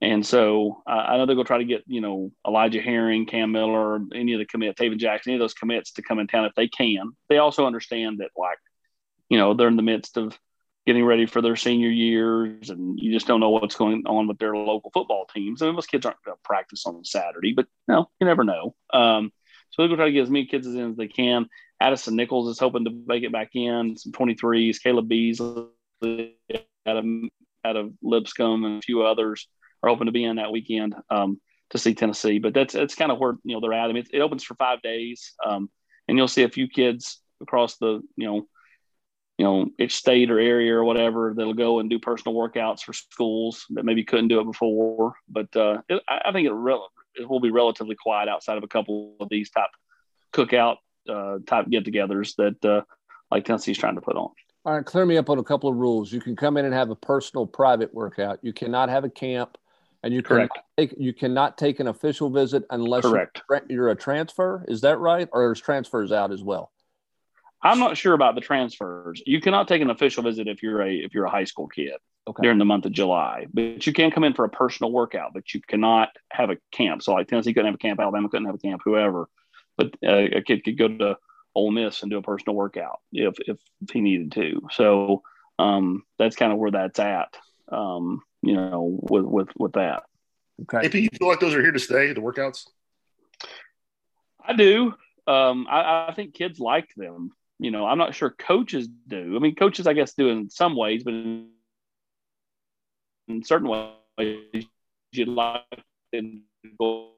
And 0.00 0.24
so 0.24 0.82
uh, 0.88 0.92
I 0.92 1.16
know 1.16 1.26
they're 1.26 1.34
going 1.34 1.44
to 1.44 1.48
try 1.48 1.58
to 1.58 1.64
get, 1.64 1.82
you 1.86 2.00
know, 2.00 2.30
Elijah 2.46 2.80
Herring, 2.80 3.26
Cam 3.26 3.50
Miller, 3.50 3.98
any 4.14 4.32
of 4.32 4.38
the 4.38 4.46
commits, 4.46 4.80
Tayven 4.80 4.98
Jackson, 4.98 5.32
any 5.32 5.38
of 5.38 5.40
those 5.40 5.54
commits 5.54 5.92
to 5.92 6.02
come 6.02 6.20
in 6.20 6.28
town 6.28 6.44
if 6.44 6.54
they 6.54 6.68
can. 6.68 7.10
They 7.28 7.38
also 7.38 7.66
understand 7.66 8.18
that, 8.18 8.30
like, 8.36 8.58
you 9.28 9.38
know, 9.38 9.54
they're 9.54 9.68
in 9.68 9.76
the 9.76 9.82
midst 9.82 10.16
of 10.16 10.38
getting 10.88 11.04
ready 11.04 11.26
for 11.26 11.42
their 11.42 11.54
senior 11.54 11.90
years, 11.90 12.70
and 12.70 12.98
you 12.98 13.12
just 13.12 13.26
don't 13.26 13.40
know 13.40 13.50
what's 13.50 13.76
going 13.76 14.04
on 14.06 14.26
with 14.26 14.38
their 14.38 14.56
local 14.56 14.90
football 14.90 15.26
teams. 15.26 15.60
I 15.60 15.66
mean, 15.66 15.74
most 15.74 15.90
kids 15.90 16.06
aren't 16.06 16.24
going 16.24 16.34
to 16.34 16.40
practice 16.42 16.86
on 16.86 17.04
Saturday, 17.04 17.52
but 17.52 17.66
you 17.86 17.94
know, 17.94 18.08
you 18.18 18.26
never 18.26 18.42
know. 18.42 18.74
Um, 18.90 19.30
so 19.68 19.82
they're 19.82 19.88
going 19.88 19.98
to 19.98 20.02
try 20.04 20.06
to 20.06 20.12
get 20.12 20.22
as 20.22 20.30
many 20.30 20.46
kids 20.46 20.66
as 20.66 20.74
in 20.74 20.92
as 20.92 20.96
they 20.96 21.06
can. 21.06 21.46
Addison 21.78 22.16
Nichols 22.16 22.48
is 22.48 22.58
hoping 22.58 22.86
to 22.86 23.04
make 23.06 23.22
it 23.22 23.32
back 23.32 23.50
in. 23.52 23.98
Some 23.98 24.12
23s, 24.12 24.82
Caleb 24.82 25.08
Beasley 25.08 25.66
out 26.86 26.96
of, 26.96 27.04
out 27.66 27.76
of 27.76 27.92
Lipscomb 28.02 28.64
and 28.64 28.78
a 28.78 28.80
few 28.82 29.02
others 29.02 29.46
are 29.82 29.90
hoping 29.90 30.06
to 30.06 30.12
be 30.12 30.24
in 30.24 30.36
that 30.36 30.52
weekend 30.52 30.94
um, 31.10 31.38
to 31.68 31.76
see 31.76 31.92
Tennessee. 31.92 32.38
But 32.38 32.54
that's 32.54 32.72
that's 32.72 32.94
kind 32.94 33.12
of 33.12 33.18
where 33.18 33.34
you 33.44 33.54
know 33.54 33.60
they're 33.60 33.74
at. 33.74 33.90
I 33.90 33.92
mean, 33.92 33.98
it, 33.98 34.08
it 34.14 34.20
opens 34.20 34.42
for 34.42 34.54
five 34.54 34.80
days, 34.80 35.34
um, 35.46 35.68
and 36.08 36.16
you'll 36.16 36.28
see 36.28 36.44
a 36.44 36.48
few 36.48 36.66
kids 36.66 37.20
across 37.42 37.76
the 37.76 38.00
you 38.16 38.26
know 38.26 38.46
you 39.38 39.44
know, 39.44 39.70
each 39.78 39.94
state 39.94 40.30
or 40.30 40.40
area 40.40 40.74
or 40.74 40.84
whatever 40.84 41.32
that'll 41.34 41.54
go 41.54 41.78
and 41.78 41.88
do 41.88 41.98
personal 41.98 42.36
workouts 42.36 42.82
for 42.82 42.92
schools 42.92 43.64
that 43.70 43.84
maybe 43.84 44.04
couldn't 44.04 44.28
do 44.28 44.40
it 44.40 44.44
before. 44.44 45.14
But 45.28 45.54
uh, 45.56 45.78
it, 45.88 46.02
I 46.08 46.32
think 46.32 46.48
it, 46.48 46.52
re- 46.52 46.80
it 47.14 47.28
will 47.28 47.40
be 47.40 47.50
relatively 47.50 47.94
quiet 47.94 48.28
outside 48.28 48.58
of 48.58 48.64
a 48.64 48.68
couple 48.68 49.14
of 49.20 49.28
these 49.28 49.48
type 49.50 49.70
cookout 50.32 50.76
uh, 51.08 51.38
type 51.46 51.70
get-togethers 51.70 52.34
that 52.36 52.64
uh, 52.64 52.82
like 53.30 53.44
Tennessee's 53.44 53.78
trying 53.78 53.94
to 53.94 54.00
put 54.00 54.16
on. 54.16 54.30
All 54.64 54.74
right, 54.74 54.84
clear 54.84 55.06
me 55.06 55.16
up 55.16 55.30
on 55.30 55.38
a 55.38 55.44
couple 55.44 55.70
of 55.70 55.76
rules. 55.76 56.12
You 56.12 56.20
can 56.20 56.34
come 56.34 56.56
in 56.56 56.64
and 56.64 56.74
have 56.74 56.90
a 56.90 56.96
personal 56.96 57.46
private 57.46 57.94
workout. 57.94 58.40
You 58.42 58.52
cannot 58.52 58.88
have 58.88 59.04
a 59.04 59.08
camp, 59.08 59.56
and 60.02 60.12
you 60.12 60.20
can 60.20 60.48
take, 60.76 60.94
you 60.98 61.14
cannot 61.14 61.56
take 61.56 61.78
an 61.78 61.86
official 61.86 62.28
visit 62.28 62.64
unless 62.70 63.04
Correct. 63.04 63.40
You're, 63.48 63.62
you're 63.68 63.88
a 63.90 63.96
transfer. 63.96 64.64
Is 64.66 64.80
that 64.80 64.98
right, 64.98 65.28
or 65.32 65.52
is 65.52 65.60
transfers 65.60 66.10
out 66.10 66.32
as 66.32 66.42
well? 66.42 66.72
I'm 67.62 67.80
not 67.80 67.96
sure 67.96 68.14
about 68.14 68.34
the 68.34 68.40
transfers. 68.40 69.22
You 69.26 69.40
cannot 69.40 69.66
take 69.66 69.82
an 69.82 69.90
official 69.90 70.22
visit 70.22 70.46
if 70.46 70.62
you're 70.62 70.80
a 70.82 70.92
if 70.92 71.12
you're 71.12 71.24
a 71.24 71.30
high 71.30 71.44
school 71.44 71.66
kid 71.66 71.94
okay. 72.26 72.42
during 72.42 72.58
the 72.58 72.64
month 72.64 72.86
of 72.86 72.92
July, 72.92 73.46
but 73.52 73.86
you 73.86 73.92
can 73.92 74.10
come 74.10 74.24
in 74.24 74.34
for 74.34 74.44
a 74.44 74.48
personal 74.48 74.92
workout. 74.92 75.32
But 75.34 75.52
you 75.52 75.60
cannot 75.66 76.10
have 76.30 76.50
a 76.50 76.58
camp. 76.70 77.02
So 77.02 77.14
like 77.14 77.28
Tennessee 77.28 77.52
couldn't 77.52 77.66
have 77.66 77.74
a 77.74 77.78
camp, 77.78 78.00
Alabama 78.00 78.28
couldn't 78.28 78.46
have 78.46 78.54
a 78.54 78.58
camp, 78.58 78.82
whoever. 78.84 79.28
But 79.76 79.94
uh, 80.06 80.28
a 80.36 80.42
kid 80.42 80.64
could 80.64 80.78
go 80.78 80.88
to 80.88 81.18
Ole 81.54 81.70
Miss 81.72 82.02
and 82.02 82.10
do 82.10 82.18
a 82.18 82.22
personal 82.22 82.54
workout 82.54 83.00
if 83.12 83.36
if 83.40 83.58
he 83.92 84.00
needed 84.00 84.32
to. 84.32 84.68
So 84.70 85.22
um, 85.58 86.04
that's 86.18 86.36
kind 86.36 86.52
of 86.52 86.58
where 86.58 86.70
that's 86.70 87.00
at. 87.00 87.36
Um, 87.70 88.22
you 88.42 88.54
know, 88.54 88.98
with 89.02 89.24
with 89.24 89.48
with 89.56 89.72
that. 89.72 90.04
Okay. 90.62 90.86
AP, 90.86 90.94
you 90.94 91.08
feel 91.18 91.28
like 91.28 91.40
those 91.40 91.54
are 91.54 91.62
here 91.62 91.72
to 91.72 91.78
stay, 91.78 92.12
the 92.12 92.20
workouts? 92.20 92.66
I 94.44 94.54
do. 94.54 94.94
Um, 95.26 95.66
I, 95.70 96.08
I 96.08 96.14
think 96.14 96.34
kids 96.34 96.58
like 96.58 96.88
them 96.96 97.32
you 97.58 97.70
know, 97.70 97.86
I'm 97.86 97.98
not 97.98 98.14
sure 98.14 98.30
coaches 98.30 98.88
do. 99.06 99.34
I 99.36 99.38
mean, 99.38 99.54
coaches, 99.54 99.86
I 99.86 99.92
guess, 99.92 100.14
do 100.14 100.28
in 100.28 100.48
some 100.50 100.76
ways, 100.76 101.04
but 101.04 101.14
in, 101.14 101.48
in 103.26 103.42
certain 103.42 103.68
ways, 103.68 104.66
you'd 105.12 105.28
like 105.28 105.62
to 106.14 106.40
go 106.78 107.10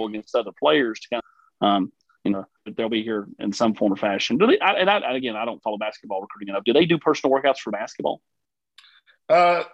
against 0.00 0.34
other 0.34 0.52
players 0.58 1.00
to 1.00 1.08
kind 1.10 1.22
of, 1.60 1.66
um, 1.66 1.92
you 2.24 2.30
know, 2.30 2.46
they'll 2.76 2.88
be 2.88 3.02
here 3.02 3.26
in 3.38 3.52
some 3.52 3.74
form 3.74 3.92
or 3.92 3.96
fashion. 3.96 4.38
Do 4.38 4.46
they? 4.46 4.58
I, 4.60 4.74
and 4.74 4.88
I, 4.88 5.16
again, 5.16 5.36
I 5.36 5.44
don't 5.44 5.62
follow 5.62 5.78
basketball 5.78 6.20
recruiting 6.20 6.48
enough. 6.48 6.64
Do 6.64 6.72
they 6.72 6.86
do 6.86 6.98
personal 6.98 7.36
workouts 7.36 7.58
for 7.58 7.70
basketball? 7.70 8.20
Uh, 9.28 9.64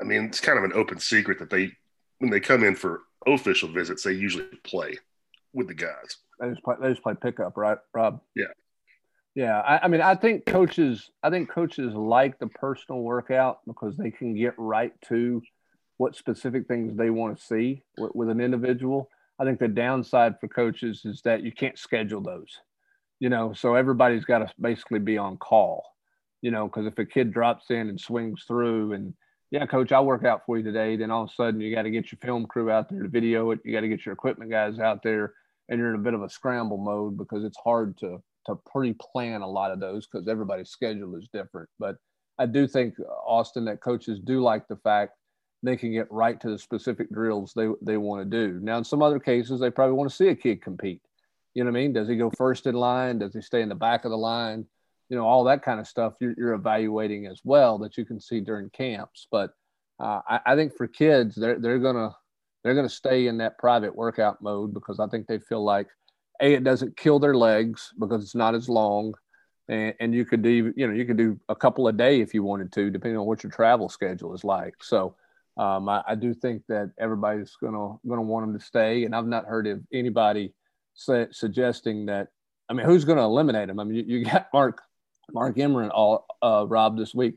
I 0.00 0.04
mean, 0.04 0.24
it's 0.24 0.40
kind 0.40 0.58
of 0.58 0.64
an 0.64 0.72
open 0.72 0.98
secret 0.98 1.38
that 1.38 1.50
they, 1.50 1.72
when 2.18 2.30
they 2.30 2.40
come 2.40 2.64
in 2.64 2.74
for 2.74 3.02
official 3.26 3.68
visits, 3.68 4.02
they 4.02 4.12
usually 4.12 4.44
play 4.64 4.96
with 5.52 5.68
the 5.68 5.74
guys. 5.74 6.16
They 6.40 6.48
just 6.50 6.62
play, 6.62 6.76
they 6.80 6.90
just 6.90 7.02
play 7.02 7.14
pickup, 7.14 7.56
right, 7.56 7.78
Rob? 7.94 8.20
Yeah. 8.34 8.46
Yeah, 9.34 9.60
I, 9.60 9.84
I, 9.84 9.88
mean, 9.88 10.02
I 10.02 10.14
think 10.14 10.44
coaches, 10.44 11.10
I 11.22 11.30
think 11.30 11.50
coaches 11.50 11.94
like 11.94 12.38
the 12.38 12.48
personal 12.48 13.00
workout 13.00 13.60
because 13.66 13.96
they 13.96 14.10
can 14.10 14.34
get 14.34 14.54
right 14.58 14.92
to 15.08 15.40
what 15.96 16.16
specific 16.16 16.68
things 16.68 16.96
they 16.96 17.08
want 17.08 17.38
to 17.38 17.44
see 17.44 17.82
with, 17.96 18.14
with, 18.14 18.28
an 18.28 18.40
individual. 18.40 19.08
I 19.38 19.44
think 19.44 19.58
the 19.58 19.68
downside 19.68 20.34
for 20.38 20.48
coaches 20.48 21.02
is 21.04 21.22
that 21.22 21.42
you 21.42 21.50
can't 21.50 21.78
schedule 21.78 22.20
those, 22.20 22.60
you 23.20 23.30
know, 23.30 23.54
so 23.54 23.74
everybody's 23.74 24.26
got 24.26 24.40
to 24.40 24.52
basically 24.60 24.98
be 24.98 25.16
on 25.16 25.38
call, 25.38 25.82
you 26.42 26.50
know, 26.50 26.66
because 26.66 26.86
if 26.86 26.98
a 26.98 27.06
kid 27.06 27.32
drops 27.32 27.70
in 27.70 27.88
and 27.88 27.98
swings 27.98 28.44
through 28.46 28.92
and 28.92 29.14
yeah, 29.50 29.64
coach, 29.64 29.92
I'll 29.92 30.04
work 30.04 30.24
out 30.24 30.42
for 30.44 30.58
you 30.58 30.64
today. 30.64 30.96
Then 30.96 31.10
all 31.10 31.24
of 31.24 31.30
a 31.30 31.34
sudden 31.34 31.60
you 31.60 31.74
got 31.74 31.82
to 31.82 31.90
get 31.90 32.12
your 32.12 32.18
film 32.22 32.46
crew 32.46 32.70
out 32.70 32.90
there 32.90 33.02
to 33.02 33.08
video 33.08 33.50
it. 33.50 33.60
You 33.64 33.72
got 33.72 33.80
to 33.80 33.88
get 33.88 34.04
your 34.04 34.12
equipment 34.12 34.50
guys 34.50 34.78
out 34.78 35.02
there 35.02 35.32
and 35.68 35.78
you're 35.78 35.90
in 35.94 36.00
a 36.00 36.02
bit 36.02 36.14
of 36.14 36.22
a 36.22 36.30
scramble 36.30 36.78
mode 36.78 37.16
because 37.16 37.44
it's 37.44 37.58
hard 37.62 37.96
to 37.98 38.22
to 38.46 38.56
pre-plan 38.66 39.42
a 39.42 39.48
lot 39.48 39.70
of 39.70 39.80
those 39.80 40.06
because 40.06 40.28
everybody's 40.28 40.70
schedule 40.70 41.16
is 41.16 41.28
different. 41.32 41.68
But 41.78 41.96
I 42.38 42.46
do 42.46 42.66
think 42.66 42.94
Austin 43.26 43.64
that 43.66 43.80
coaches 43.80 44.20
do 44.20 44.40
like 44.40 44.66
the 44.68 44.76
fact 44.76 45.12
they 45.62 45.76
can 45.76 45.92
get 45.92 46.10
right 46.10 46.40
to 46.40 46.50
the 46.50 46.58
specific 46.58 47.10
drills 47.12 47.52
they 47.54 47.68
they 47.82 47.96
want 47.96 48.22
to 48.22 48.48
do. 48.48 48.58
Now 48.60 48.78
in 48.78 48.84
some 48.84 49.02
other 49.02 49.20
cases 49.20 49.60
they 49.60 49.70
probably 49.70 49.94
want 49.94 50.10
to 50.10 50.16
see 50.16 50.28
a 50.28 50.34
kid 50.34 50.62
compete. 50.62 51.00
You 51.54 51.64
know 51.64 51.70
what 51.70 51.78
I 51.78 51.82
mean? 51.82 51.92
Does 51.92 52.08
he 52.08 52.16
go 52.16 52.30
first 52.36 52.66
in 52.66 52.74
line? 52.74 53.18
Does 53.18 53.34
he 53.34 53.42
stay 53.42 53.62
in 53.62 53.68
the 53.68 53.74
back 53.74 54.04
of 54.04 54.10
the 54.10 54.16
line? 54.16 54.66
You 55.08 55.16
know 55.16 55.26
all 55.26 55.44
that 55.44 55.62
kind 55.62 55.78
of 55.78 55.86
stuff 55.86 56.14
you're, 56.20 56.34
you're 56.36 56.54
evaluating 56.54 57.26
as 57.26 57.40
well 57.44 57.78
that 57.78 57.96
you 57.96 58.04
can 58.04 58.18
see 58.18 58.40
during 58.40 58.70
camps. 58.70 59.28
But 59.30 59.50
uh, 60.00 60.20
I, 60.28 60.40
I 60.46 60.56
think 60.56 60.74
for 60.74 60.88
kids 60.88 61.36
they're 61.36 61.58
they're 61.58 61.78
gonna 61.78 62.16
they're 62.64 62.74
gonna 62.74 62.88
stay 62.88 63.26
in 63.26 63.38
that 63.38 63.58
private 63.58 63.94
workout 63.94 64.42
mode 64.42 64.74
because 64.74 64.98
I 64.98 65.06
think 65.06 65.26
they 65.26 65.38
feel 65.38 65.62
like 65.62 65.88
a 66.42 66.54
it 66.54 66.64
doesn't 66.64 66.96
kill 66.96 67.18
their 67.18 67.34
legs 67.34 67.92
because 67.98 68.22
it's 68.22 68.34
not 68.34 68.54
as 68.54 68.68
long 68.68 69.14
and, 69.68 69.94
and 70.00 70.14
you 70.14 70.24
could 70.24 70.42
do 70.42 70.72
you 70.76 70.86
know 70.86 70.92
you 70.92 71.04
could 71.04 71.16
do 71.16 71.38
a 71.48 71.54
couple 71.54 71.88
a 71.88 71.92
day 71.92 72.20
if 72.20 72.34
you 72.34 72.42
wanted 72.42 72.72
to 72.72 72.90
depending 72.90 73.18
on 73.18 73.26
what 73.26 73.42
your 73.42 73.50
travel 73.50 73.88
schedule 73.88 74.34
is 74.34 74.44
like. 74.44 74.74
So 74.82 75.14
um, 75.56 75.88
I, 75.88 76.02
I, 76.08 76.14
do 76.14 76.32
think 76.32 76.62
that 76.68 76.92
everybody's 76.98 77.56
gonna 77.56 77.96
gonna 78.08 78.22
want 78.22 78.46
them 78.46 78.58
to 78.58 78.64
stay 78.64 79.04
and 79.04 79.14
i've 79.14 79.26
not 79.26 79.44
heard 79.44 79.66
of 79.66 79.82
anybody 79.92 80.52
suggesting 80.94 82.06
that 82.06 82.28
i 82.68 82.72
mean 82.72 82.86
who's 82.86 83.04
gonna 83.04 83.24
eliminate 83.24 83.68
them 83.68 83.78
i 83.78 83.84
mean 83.84 83.96
you, 83.96 84.18
you 84.18 84.24
got 84.24 84.48
mark 84.54 84.80
mark 85.30 85.58
Emmert 85.58 85.90
all 85.90 86.26
uh, 86.42 86.64
rob 86.66 86.96
this 86.96 87.14
week 87.14 87.34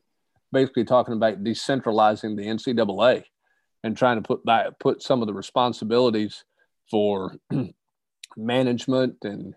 basically 0.51 0.85
talking 0.85 1.13
about 1.13 1.43
decentralizing 1.43 2.37
the 2.37 2.45
ncaa 2.45 3.23
and 3.83 3.97
trying 3.97 4.15
to 4.15 4.21
put 4.21 4.43
by, 4.45 4.69
put 4.79 5.03
some 5.03 5.21
of 5.21 5.27
the 5.27 5.33
responsibilities 5.33 6.45
for 6.89 7.35
management 8.37 9.17
and 9.23 9.53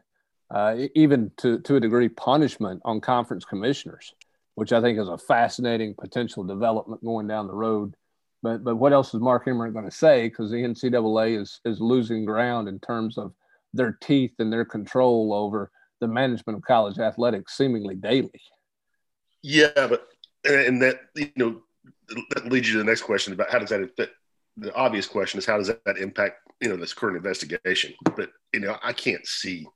uh, 0.51 0.77
even 0.95 1.31
to, 1.37 1.61
to 1.61 1.77
a 1.77 1.81
degree 1.81 2.09
punishment 2.09 2.81
on 2.85 3.01
conference 3.01 3.45
commissioners 3.45 4.15
which 4.59 4.73
I 4.73 4.81
think 4.81 4.99
is 4.99 5.07
a 5.07 5.17
fascinating 5.17 5.95
potential 5.95 6.43
development 6.43 7.05
going 7.05 7.29
down 7.29 7.47
the 7.47 7.55
road. 7.55 7.95
But 8.43 8.65
but 8.65 8.75
what 8.75 8.93
else 8.93 9.15
is 9.15 9.21
Mark 9.21 9.47
Emmert 9.47 9.73
going 9.73 9.85
to 9.85 9.91
say? 9.91 10.29
Because 10.29 10.51
the 10.51 10.57
NCAA 10.57 11.41
is 11.41 11.61
is 11.65 11.81
losing 11.81 12.25
ground 12.25 12.67
in 12.67 12.81
terms 12.81 13.19
of 13.19 13.33
their 13.73 13.97
teeth 14.03 14.33
and 14.41 14.53
their 14.53 14.65
control 14.65 15.33
over 15.33 15.71
the 16.01 16.09
management 16.09 16.57
of 16.57 16.65
college 16.65 16.99
athletics 16.99 17.57
seemingly 17.57 17.95
daily. 17.95 18.41
Yeah, 19.43 19.69
but 19.75 20.09
and 20.45 20.83
that 20.83 21.03
you 21.15 21.31
know 21.37 21.63
that 22.31 22.47
leads 22.47 22.67
you 22.67 22.73
to 22.73 22.79
the 22.79 22.85
next 22.85 23.03
question 23.03 23.33
about 23.35 23.51
how 23.51 23.61
does 23.61 23.71
that? 23.71 24.11
The 24.57 24.75
obvious 24.75 25.07
question 25.07 25.39
is 25.39 25.47
how 25.47 25.59
does 25.59 25.69
that 25.69 25.99
impact 25.99 26.48
you 26.61 26.69
know 26.69 26.77
this 26.77 26.95
current 26.95 27.17
investigation? 27.17 27.95
But 28.17 28.31
you 28.53 28.61
know 28.61 28.77
I 28.83 28.93
can't 28.93 29.27
see. 29.27 29.67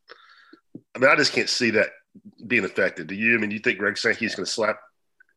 I 0.95 0.99
mean 0.99 1.11
I 1.11 1.17
just 1.17 1.33
can't 1.33 1.49
see 1.49 1.71
that 1.71 1.91
being 2.47 2.65
affected. 2.65 3.07
Do 3.07 3.15
you? 3.15 3.37
I 3.37 3.41
mean 3.41 3.51
you 3.51 3.59
think 3.59 3.79
Greg 3.79 3.97
Sankey 3.97 4.27
is 4.27 4.35
going 4.35 4.47
to 4.47 4.51
slap 4.51 4.79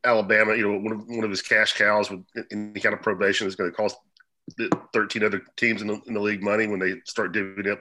Alabama? 0.03 0.55
You 0.55 0.71
know 0.71 0.79
one 0.79 0.91
of 0.91 1.07
one 1.07 1.23
of 1.23 1.29
his 1.29 1.41
cash 1.41 1.73
cows 1.73 2.09
with 2.09 2.23
any 2.51 2.79
kind 2.79 2.93
of 2.93 3.01
probation 3.01 3.47
is 3.47 3.55
going 3.55 3.69
to 3.69 3.75
cost 3.75 3.97
13 4.93 5.23
other 5.23 5.41
teams 5.57 5.81
in 5.81 5.87
the, 5.87 5.99
in 6.05 6.13
the 6.13 6.19
league 6.19 6.43
money 6.43 6.67
when 6.67 6.79
they 6.79 6.95
start 7.05 7.33
divvying 7.33 7.71
up 7.71 7.79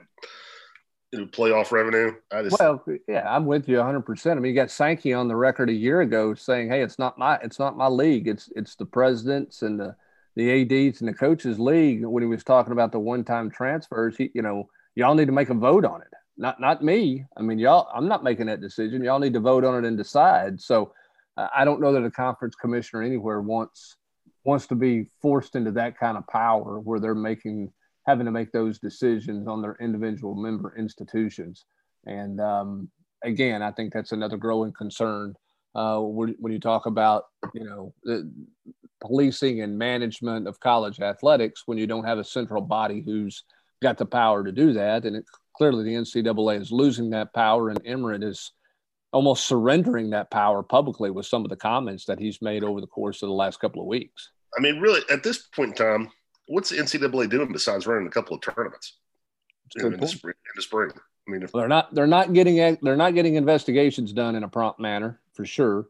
you 1.11 1.19
know, 1.19 1.27
playoff 1.27 1.71
revenue. 1.71 2.11
I 2.31 2.43
just 2.43 2.59
well, 2.59 2.83
yeah, 3.07 3.23
I'm 3.27 3.45
with 3.45 3.69
you 3.69 3.77
100. 3.77 4.01
percent 4.01 4.37
I 4.37 4.41
mean, 4.41 4.49
you 4.49 4.55
got 4.55 4.71
Sankey 4.71 5.13
on 5.13 5.27
the 5.27 5.35
record 5.35 5.69
a 5.69 5.73
year 5.73 6.01
ago 6.01 6.33
saying, 6.33 6.69
"Hey, 6.69 6.81
it's 6.81 6.99
not 6.99 7.17
my 7.17 7.37
it's 7.37 7.59
not 7.59 7.77
my 7.77 7.87
league. 7.87 8.27
It's 8.27 8.49
it's 8.55 8.75
the 8.75 8.85
presidents 8.85 9.61
and 9.61 9.79
the 9.79 9.95
the 10.35 10.61
ads 10.61 11.01
and 11.01 11.09
the 11.09 11.13
coaches 11.13 11.59
league." 11.59 12.05
When 12.05 12.23
he 12.23 12.27
was 12.27 12.43
talking 12.43 12.73
about 12.73 12.91
the 12.91 12.99
one 12.99 13.23
time 13.23 13.49
transfers, 13.49 14.17
he, 14.17 14.31
you 14.33 14.41
know, 14.41 14.69
y'all 14.95 15.15
need 15.15 15.27
to 15.27 15.31
make 15.31 15.49
a 15.49 15.53
vote 15.53 15.85
on 15.85 16.01
it. 16.01 16.13
Not 16.37 16.59
not 16.59 16.83
me. 16.83 17.25
I 17.37 17.41
mean, 17.41 17.59
y'all. 17.59 17.87
I'm 17.93 18.07
not 18.07 18.23
making 18.23 18.47
that 18.47 18.61
decision. 18.61 19.03
Y'all 19.03 19.19
need 19.19 19.33
to 19.33 19.39
vote 19.39 19.63
on 19.63 19.83
it 19.83 19.87
and 19.87 19.97
decide. 19.97 20.61
So, 20.61 20.93
I 21.37 21.65
don't 21.65 21.81
know 21.81 21.93
that 21.93 22.03
a 22.03 22.11
conference 22.11 22.55
commissioner 22.55 23.03
anywhere 23.03 23.41
wants 23.41 23.95
wants 24.43 24.67
to 24.67 24.75
be 24.75 25.07
forced 25.21 25.55
into 25.55 25.71
that 25.71 25.97
kind 25.97 26.17
of 26.17 26.27
power 26.27 26.79
where 26.79 26.99
they're 26.99 27.15
making 27.15 27.71
having 28.07 28.25
to 28.25 28.31
make 28.31 28.51
those 28.51 28.79
decisions 28.79 29.47
on 29.47 29.61
their 29.61 29.75
individual 29.81 30.35
member 30.35 30.75
institutions. 30.77 31.65
And 32.05 32.39
um, 32.39 32.89
again, 33.23 33.63
I 33.63 33.71
think 33.71 33.93
that's 33.93 34.11
another 34.11 34.37
growing 34.37 34.71
concern 34.71 35.33
uh, 35.75 35.99
when, 35.99 36.35
when, 36.39 36.53
you 36.53 36.59
talk 36.59 36.85
about 36.85 37.25
you 37.53 37.63
know 37.63 37.93
the 38.03 38.31
policing 39.01 39.61
and 39.61 39.77
management 39.77 40.47
of 40.47 40.59
college 40.59 40.99
athletics 40.99 41.63
when 41.65 41.77
you 41.77 41.85
don't 41.85 42.05
have 42.05 42.17
a 42.17 42.23
central 42.23 42.61
body 42.61 43.03
who's 43.05 43.43
got 43.81 43.97
the 43.97 44.05
power 44.05 44.43
to 44.43 44.51
do 44.51 44.73
that. 44.73 45.05
And 45.05 45.17
it, 45.17 45.25
clearly, 45.55 45.83
the 45.83 45.95
NCAA 45.95 46.61
is 46.61 46.71
losing 46.71 47.09
that 47.11 47.33
power, 47.33 47.69
and 47.69 47.79
Emmert 47.85 48.23
is 48.23 48.51
almost 49.11 49.47
surrendering 49.47 50.09
that 50.09 50.29
power 50.31 50.61
publicly 50.63 51.09
with 51.09 51.25
some 51.25 51.43
of 51.43 51.49
the 51.49 51.55
comments 51.55 52.05
that 52.05 52.19
he's 52.19 52.41
made 52.41 52.63
over 52.63 52.81
the 52.81 52.87
course 52.87 53.21
of 53.21 53.27
the 53.27 53.35
last 53.35 53.59
couple 53.59 53.81
of 53.81 53.87
weeks. 53.87 54.31
I 54.57 54.61
mean, 54.61 54.79
really, 54.79 55.01
at 55.09 55.23
this 55.23 55.47
point 55.55 55.71
in 55.71 55.75
time, 55.75 56.11
what's 56.47 56.69
the 56.69 56.77
NCAA 56.77 57.29
doing 57.29 57.51
besides 57.51 57.87
running 57.87 58.07
a 58.07 58.11
couple 58.11 58.35
of 58.35 58.41
tournaments 58.41 58.97
in 59.75 59.97
the, 59.97 60.07
spring, 60.07 60.35
in 60.35 60.51
the 60.55 60.61
spring? 60.61 60.91
I 61.27 61.31
mean, 61.31 61.43
if, 61.43 61.51
they're 61.51 61.67
not 61.67 61.93
they're 61.93 62.07
not 62.07 62.33
getting 62.33 62.77
they're 62.81 62.95
not 62.95 63.15
getting 63.15 63.35
investigations 63.35 64.13
done 64.13 64.35
in 64.35 64.43
a 64.43 64.47
prompt 64.47 64.79
manner 64.79 65.19
for 65.33 65.45
sure. 65.45 65.87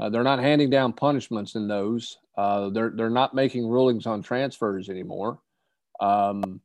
Uh, 0.00 0.08
they're 0.08 0.24
not 0.24 0.40
handing 0.40 0.70
down 0.70 0.92
punishments 0.92 1.54
in 1.54 1.68
those. 1.68 2.18
Uh, 2.36 2.70
they're 2.70 2.90
they're 2.90 3.10
not 3.10 3.34
making 3.34 3.66
rulings 3.66 4.06
on 4.06 4.22
transfers 4.22 4.88
anymore. 4.88 5.38
Um, 6.00 6.60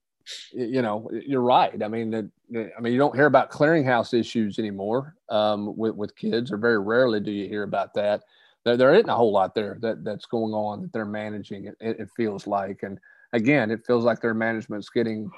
you 0.51 0.81
know, 0.81 1.09
you're 1.25 1.41
right. 1.41 1.81
I 1.81 1.87
mean, 1.87 2.11
the, 2.11 2.29
I 2.77 2.81
mean, 2.81 2.91
you 2.91 2.99
don't 2.99 3.15
hear 3.15 3.27
about 3.27 3.51
clearinghouse 3.51 4.17
issues 4.17 4.59
anymore 4.59 5.15
um, 5.29 5.77
with 5.77 5.95
with 5.95 6.15
kids, 6.15 6.51
or 6.51 6.57
very 6.57 6.79
rarely 6.79 7.19
do 7.19 7.31
you 7.31 7.47
hear 7.47 7.63
about 7.63 7.93
that. 7.93 8.23
There, 8.65 8.77
there 8.77 8.93
isn't 8.95 9.09
a 9.09 9.15
whole 9.15 9.31
lot 9.31 9.53
there 9.53 9.77
that 9.81 10.03
that's 10.03 10.25
going 10.25 10.53
on 10.53 10.81
that 10.81 10.93
they're 10.93 11.05
managing. 11.05 11.65
It, 11.65 11.77
it 11.79 12.09
feels 12.15 12.47
like, 12.47 12.83
and 12.83 12.99
again, 13.33 13.71
it 13.71 13.85
feels 13.85 14.03
like 14.03 14.19
their 14.19 14.33
management's 14.33 14.89
getting 14.89 15.29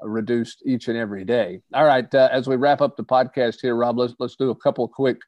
reduced 0.00 0.62
each 0.66 0.88
and 0.88 0.96
every 0.96 1.24
day. 1.24 1.60
All 1.74 1.84
right, 1.84 2.12
uh, 2.14 2.28
as 2.32 2.46
we 2.46 2.56
wrap 2.56 2.80
up 2.80 2.96
the 2.96 3.04
podcast 3.04 3.60
here, 3.60 3.74
Rob, 3.74 3.98
let's 3.98 4.14
let's 4.18 4.36
do 4.36 4.50
a 4.50 4.56
couple 4.56 4.86
quick 4.88 5.18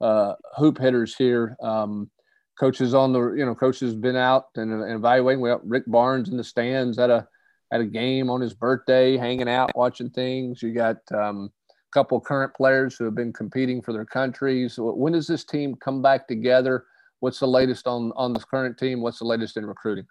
uh, 0.00 0.34
hoop 0.56 0.78
hitters 0.78 1.14
here. 1.14 1.56
Um, 1.62 2.10
coaches 2.58 2.94
on 2.94 3.12
the 3.12 3.32
you 3.32 3.44
know 3.44 3.54
coaches 3.54 3.94
been 3.94 4.16
out 4.16 4.46
and, 4.56 4.72
and 4.72 4.92
evaluating. 4.92 5.40
We 5.40 5.50
got 5.50 5.66
Rick 5.66 5.84
Barnes 5.86 6.28
in 6.28 6.36
the 6.36 6.44
stands 6.44 6.98
at 6.98 7.10
a 7.10 7.26
at 7.72 7.80
a 7.80 7.86
game 7.86 8.30
on 8.30 8.40
his 8.40 8.54
birthday, 8.54 9.16
hanging 9.16 9.48
out, 9.48 9.70
watching 9.74 10.10
things. 10.10 10.62
You 10.62 10.72
got 10.72 10.96
um, 11.12 11.50
a 11.68 11.92
couple 11.92 12.20
current 12.20 12.54
players 12.54 12.96
who 12.96 13.04
have 13.04 13.14
been 13.14 13.32
competing 13.32 13.82
for 13.82 13.92
their 13.92 14.06
countries. 14.06 14.74
When 14.78 15.12
does 15.12 15.26
this 15.26 15.44
team 15.44 15.74
come 15.76 16.02
back 16.02 16.26
together? 16.28 16.84
What's 17.20 17.40
the 17.40 17.48
latest 17.48 17.86
on 17.86 18.12
on 18.16 18.32
this 18.32 18.44
current 18.44 18.78
team? 18.78 19.00
What's 19.00 19.18
the 19.18 19.26
latest 19.26 19.56
in 19.56 19.66
recruiting? 19.66 20.06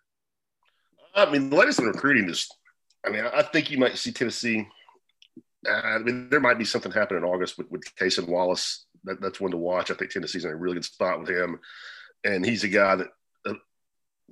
I 1.15 1.29
mean, 1.29 1.49
the 1.49 1.55
latest 1.55 1.79
in 1.79 1.85
recruiting 1.85 2.29
is, 2.29 2.47
I 3.07 3.09
mean, 3.09 3.23
I 3.33 3.41
think 3.41 3.71
you 3.71 3.77
might 3.77 3.97
see 3.97 4.11
Tennessee. 4.11 4.67
Uh, 5.67 5.71
I 5.71 5.97
mean, 5.99 6.29
there 6.29 6.41
might 6.41 6.57
be 6.57 6.65
something 6.65 6.91
happen 6.91 7.17
in 7.17 7.23
August 7.23 7.57
with, 7.57 7.71
with 7.71 7.83
Cason 7.95 8.27
Wallace. 8.27 8.85
That, 9.05 9.21
that's 9.21 9.39
one 9.39 9.51
to 9.51 9.57
watch. 9.57 9.89
I 9.89 9.93
think 9.93 10.11
Tennessee's 10.11 10.43
in 10.43 10.51
a 10.51 10.55
really 10.55 10.75
good 10.75 10.85
spot 10.85 11.19
with 11.19 11.29
him. 11.29 11.59
And 12.25 12.45
he's 12.45 12.65
a 12.65 12.67
guy 12.67 12.97
that, 12.97 13.07
uh, 13.45 13.53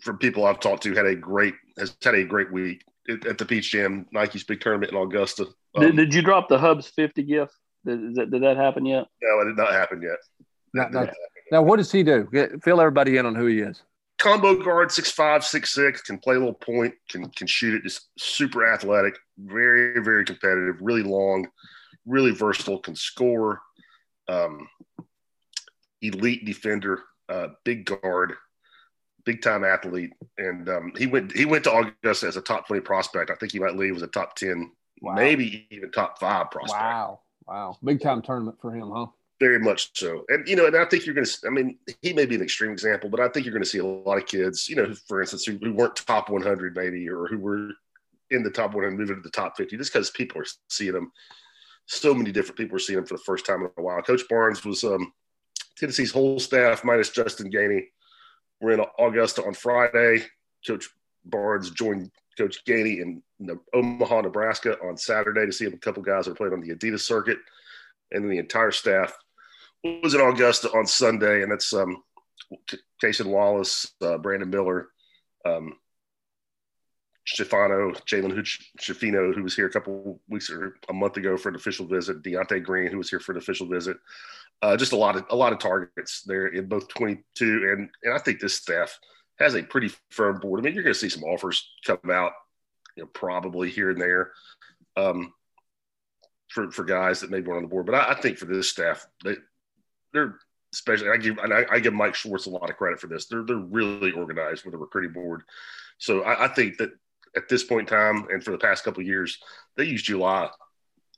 from 0.01 0.17
people 0.17 0.45
I've 0.45 0.59
talked 0.59 0.83
to, 0.83 0.93
had 0.93 1.05
a 1.05 1.15
great, 1.15 1.53
has 1.77 1.95
had 2.03 2.15
a 2.15 2.25
great 2.25 2.51
week 2.51 2.83
at, 3.07 3.37
the 3.37 3.45
Peach 3.45 3.71
Jam, 3.71 4.07
Nike's 4.11 4.43
big 4.43 4.59
tournament 4.59 4.91
in 4.91 4.97
Augusta. 4.97 5.47
Um, 5.75 5.83
did, 5.83 5.95
did 5.95 6.13
you 6.13 6.21
drop 6.21 6.49
the 6.49 6.59
Hubbs 6.59 6.87
50 6.87 7.23
gift? 7.23 7.53
Did, 7.85 8.15
that, 8.15 8.31
did 8.31 8.43
that 8.43 8.57
happen 8.57 8.85
yet? 8.85 9.05
No, 9.21 9.39
it 9.41 9.45
did 9.45 9.57
not 9.57 9.71
happen 9.71 10.01
yet. 10.01 10.17
Not, 10.73 10.91
not, 10.91 11.13
now, 11.51 11.61
what 11.61 11.77
does 11.77 11.91
he 11.91 12.03
do? 12.03 12.27
Get, 12.33 12.61
fill 12.63 12.81
everybody 12.81 13.15
in 13.15 13.25
on 13.25 13.35
who 13.35 13.45
he 13.45 13.59
is 13.59 13.81
combo 14.25 14.55
guard, 14.55 14.91
six 14.91 15.11
five, 15.11 15.43
six 15.43 15.73
six, 15.73 16.01
can 16.01 16.17
play 16.17 16.35
a 16.35 16.39
little 16.39 16.53
point, 16.53 16.93
can 17.09 17.29
can 17.29 17.47
shoot 17.47 17.75
it, 17.75 17.83
just 17.83 18.09
super 18.17 18.67
athletic, 18.67 19.15
very 19.37 20.01
very 20.01 20.25
competitive, 20.25 20.77
really 20.81 21.03
long, 21.03 21.47
really 22.05 22.31
versatile, 22.31 22.79
can 22.79 22.95
score, 22.95 23.61
um, 24.27 24.67
elite 26.01 26.43
defender, 26.45 27.03
uh, 27.29 27.49
big 27.63 27.85
guard, 27.85 28.33
big 29.25 29.41
time 29.41 29.63
athlete, 29.63 30.13
and 30.37 30.67
um, 30.69 30.91
he 30.97 31.05
went 31.05 31.31
he 31.35 31.45
went 31.45 31.63
to 31.65 31.75
Augusta 31.75 32.27
as 32.27 32.37
a 32.37 32.41
top 32.41 32.67
twenty 32.67 32.81
prospect. 32.81 33.29
I 33.29 33.35
think 33.35 33.51
he 33.51 33.59
might 33.59 33.75
leave 33.75 33.95
as 33.95 34.01
a 34.01 34.07
top 34.07 34.35
ten, 34.35 34.71
wow. 35.01 35.13
maybe 35.13 35.67
even 35.69 35.91
top 35.91 36.19
five 36.19 36.49
prospect. 36.49 36.81
Wow, 36.81 37.19
wow, 37.47 37.77
big 37.83 38.01
time 38.01 38.23
tournament 38.23 38.57
for 38.59 38.71
him, 38.71 38.91
huh? 38.91 39.07
Very 39.39 39.59
much 39.59 39.89
so. 39.97 40.23
And, 40.29 40.47
you 40.47 40.55
know, 40.55 40.65
and 40.65 40.77
I 40.77 40.85
think 40.85 41.05
you're 41.05 41.15
going 41.15 41.25
to, 41.25 41.37
I 41.45 41.49
mean, 41.49 41.77
he 42.01 42.13
may 42.13 42.25
be 42.25 42.35
an 42.35 42.41
extreme 42.41 42.71
example, 42.71 43.09
but 43.09 43.19
I 43.19 43.27
think 43.27 43.45
you're 43.45 43.53
going 43.53 43.63
to 43.63 43.69
see 43.69 43.79
a 43.79 43.85
lot 43.85 44.17
of 44.17 44.27
kids, 44.27 44.69
you 44.69 44.77
know, 44.77 44.93
for 45.07 45.21
instance, 45.21 45.43
who, 45.43 45.57
who 45.61 45.73
weren't 45.73 45.95
top 45.97 46.29
100 46.29 46.75
maybe, 46.75 47.09
or 47.09 47.27
who 47.27 47.37
were 47.37 47.71
in 48.31 48.43
the 48.43 48.49
top 48.49 48.73
100 48.73 48.97
moving 48.97 49.17
to 49.17 49.21
the 49.21 49.29
top 49.29 49.57
50, 49.57 49.75
just 49.75 49.91
because 49.91 50.09
people 50.11 50.41
are 50.41 50.45
seeing 50.69 50.93
them. 50.93 51.11
So 51.87 52.13
many 52.13 52.31
different 52.31 52.57
people 52.57 52.77
are 52.77 52.79
seeing 52.79 52.97
them 52.97 53.05
for 53.05 53.15
the 53.15 53.23
first 53.25 53.45
time 53.45 53.61
in 53.61 53.69
a 53.77 53.81
while. 53.81 54.01
Coach 54.01 54.21
Barnes 54.29 54.63
was 54.63 54.83
um, 54.83 55.11
Tennessee's 55.77 56.11
whole 56.11 56.39
staff 56.39 56.83
minus 56.83 57.09
Justin 57.09 57.51
Gainey. 57.51 57.87
We're 58.61 58.71
in 58.71 58.85
Augusta 58.97 59.45
on 59.45 59.53
Friday. 59.53 60.23
Coach 60.65 60.89
Barnes 61.25 61.71
joined 61.71 62.09
Coach 62.37 62.63
Gainey 62.65 63.01
in 63.01 63.21
Omaha, 63.73 64.21
Nebraska 64.21 64.77
on 64.81 64.97
Saturday 64.97 65.45
to 65.45 65.51
see 65.51 65.65
a 65.65 65.71
couple 65.77 66.01
guys 66.01 66.25
that 66.25 66.31
are 66.31 66.35
playing 66.35 66.53
on 66.53 66.61
the 66.61 66.73
Adidas 66.73 67.01
circuit. 67.01 67.37
And 68.11 68.23
then 68.23 68.31
the 68.31 68.37
entire 68.37 68.71
staff 68.71 69.15
was 69.85 70.13
in 70.13 70.21
Augusta 70.21 70.69
on 70.71 70.87
Sunday, 70.87 71.43
and 71.43 71.51
that's 71.51 71.73
um, 71.73 72.03
Cason 73.01 73.27
Wallace, 73.27 73.93
uh, 74.01 74.17
Brandon 74.17 74.49
Miller, 74.49 74.89
um, 75.45 75.73
Stefano, 77.27 77.91
Jalen 77.91 78.39
Schifino, 78.79 79.33
who 79.33 79.43
was 79.43 79.55
here 79.55 79.65
a 79.65 79.71
couple 79.71 80.19
weeks 80.29 80.49
or 80.49 80.75
a 80.89 80.93
month 80.93 81.17
ago 81.17 81.37
for 81.37 81.49
an 81.49 81.55
official 81.55 81.85
visit, 81.85 82.21
Deontay 82.21 82.63
Green, 82.63 82.91
who 82.91 82.97
was 82.97 83.09
here 83.09 83.19
for 83.19 83.31
an 83.31 83.39
official 83.39 83.67
visit. 83.67 83.97
Uh, 84.61 84.77
just 84.77 84.93
a 84.93 84.97
lot 84.97 85.15
of 85.15 85.25
a 85.31 85.35
lot 85.35 85.51
of 85.51 85.59
targets 85.59 86.21
there 86.25 86.47
in 86.47 86.67
both 86.67 86.87
22 86.87 87.73
and 87.73 87.89
and 88.03 88.13
I 88.13 88.19
think 88.19 88.39
this 88.39 88.55
staff 88.55 88.97
has 89.37 89.55
a 89.55 89.63
pretty 89.63 89.91
firm 90.11 90.39
board. 90.39 90.59
I 90.59 90.63
mean, 90.63 90.73
you're 90.73 90.83
going 90.83 90.93
to 90.93 90.99
see 90.99 91.09
some 91.09 91.23
offers 91.23 91.67
come 91.85 91.99
out, 92.09 92.31
you 92.95 93.03
know, 93.03 93.09
probably 93.13 93.69
here 93.69 93.89
and 93.89 93.99
there. 93.99 94.31
Um, 94.95 95.33
for, 96.47 96.71
for 96.71 96.85
guys 96.85 97.19
that 97.19 97.31
maybe 97.31 97.47
weren't 97.47 97.57
on 97.57 97.63
the 97.63 97.69
board, 97.69 97.85
but 97.85 97.95
I, 97.95 98.11
I 98.11 98.21
think 98.21 98.37
for 98.37 98.45
this 98.45 98.69
staff, 98.69 99.05
they 99.25 99.35
they're 100.15 100.39
especially 100.73 101.09
I 101.09 101.17
give 101.17 101.37
and 101.37 101.53
I, 101.53 101.65
I, 101.71 101.79
give 101.79 101.93
Mike 101.93 102.15
Schwartz 102.15 102.47
a 102.47 102.49
lot 102.49 102.69
of 102.69 102.77
credit 102.77 102.99
for 102.99 103.07
this. 103.07 103.27
They're 103.27 103.43
they're 103.43 103.55
really 103.55 104.11
organized 104.11 104.65
with 104.65 104.73
a 104.73 104.77
recruiting 104.77 105.13
board. 105.13 105.43
So 105.97 106.23
I, 106.23 106.45
I, 106.45 106.47
think 106.49 106.77
that 106.77 106.89
at 107.35 107.47
this 107.47 107.63
point 107.63 107.89
in 107.89 107.95
time 107.95 108.27
and 108.29 108.43
for 108.43 108.51
the 108.51 108.57
past 108.57 108.83
couple 108.83 109.01
years, 109.03 109.37
they 109.77 109.85
use 109.85 110.01
July 110.01 110.49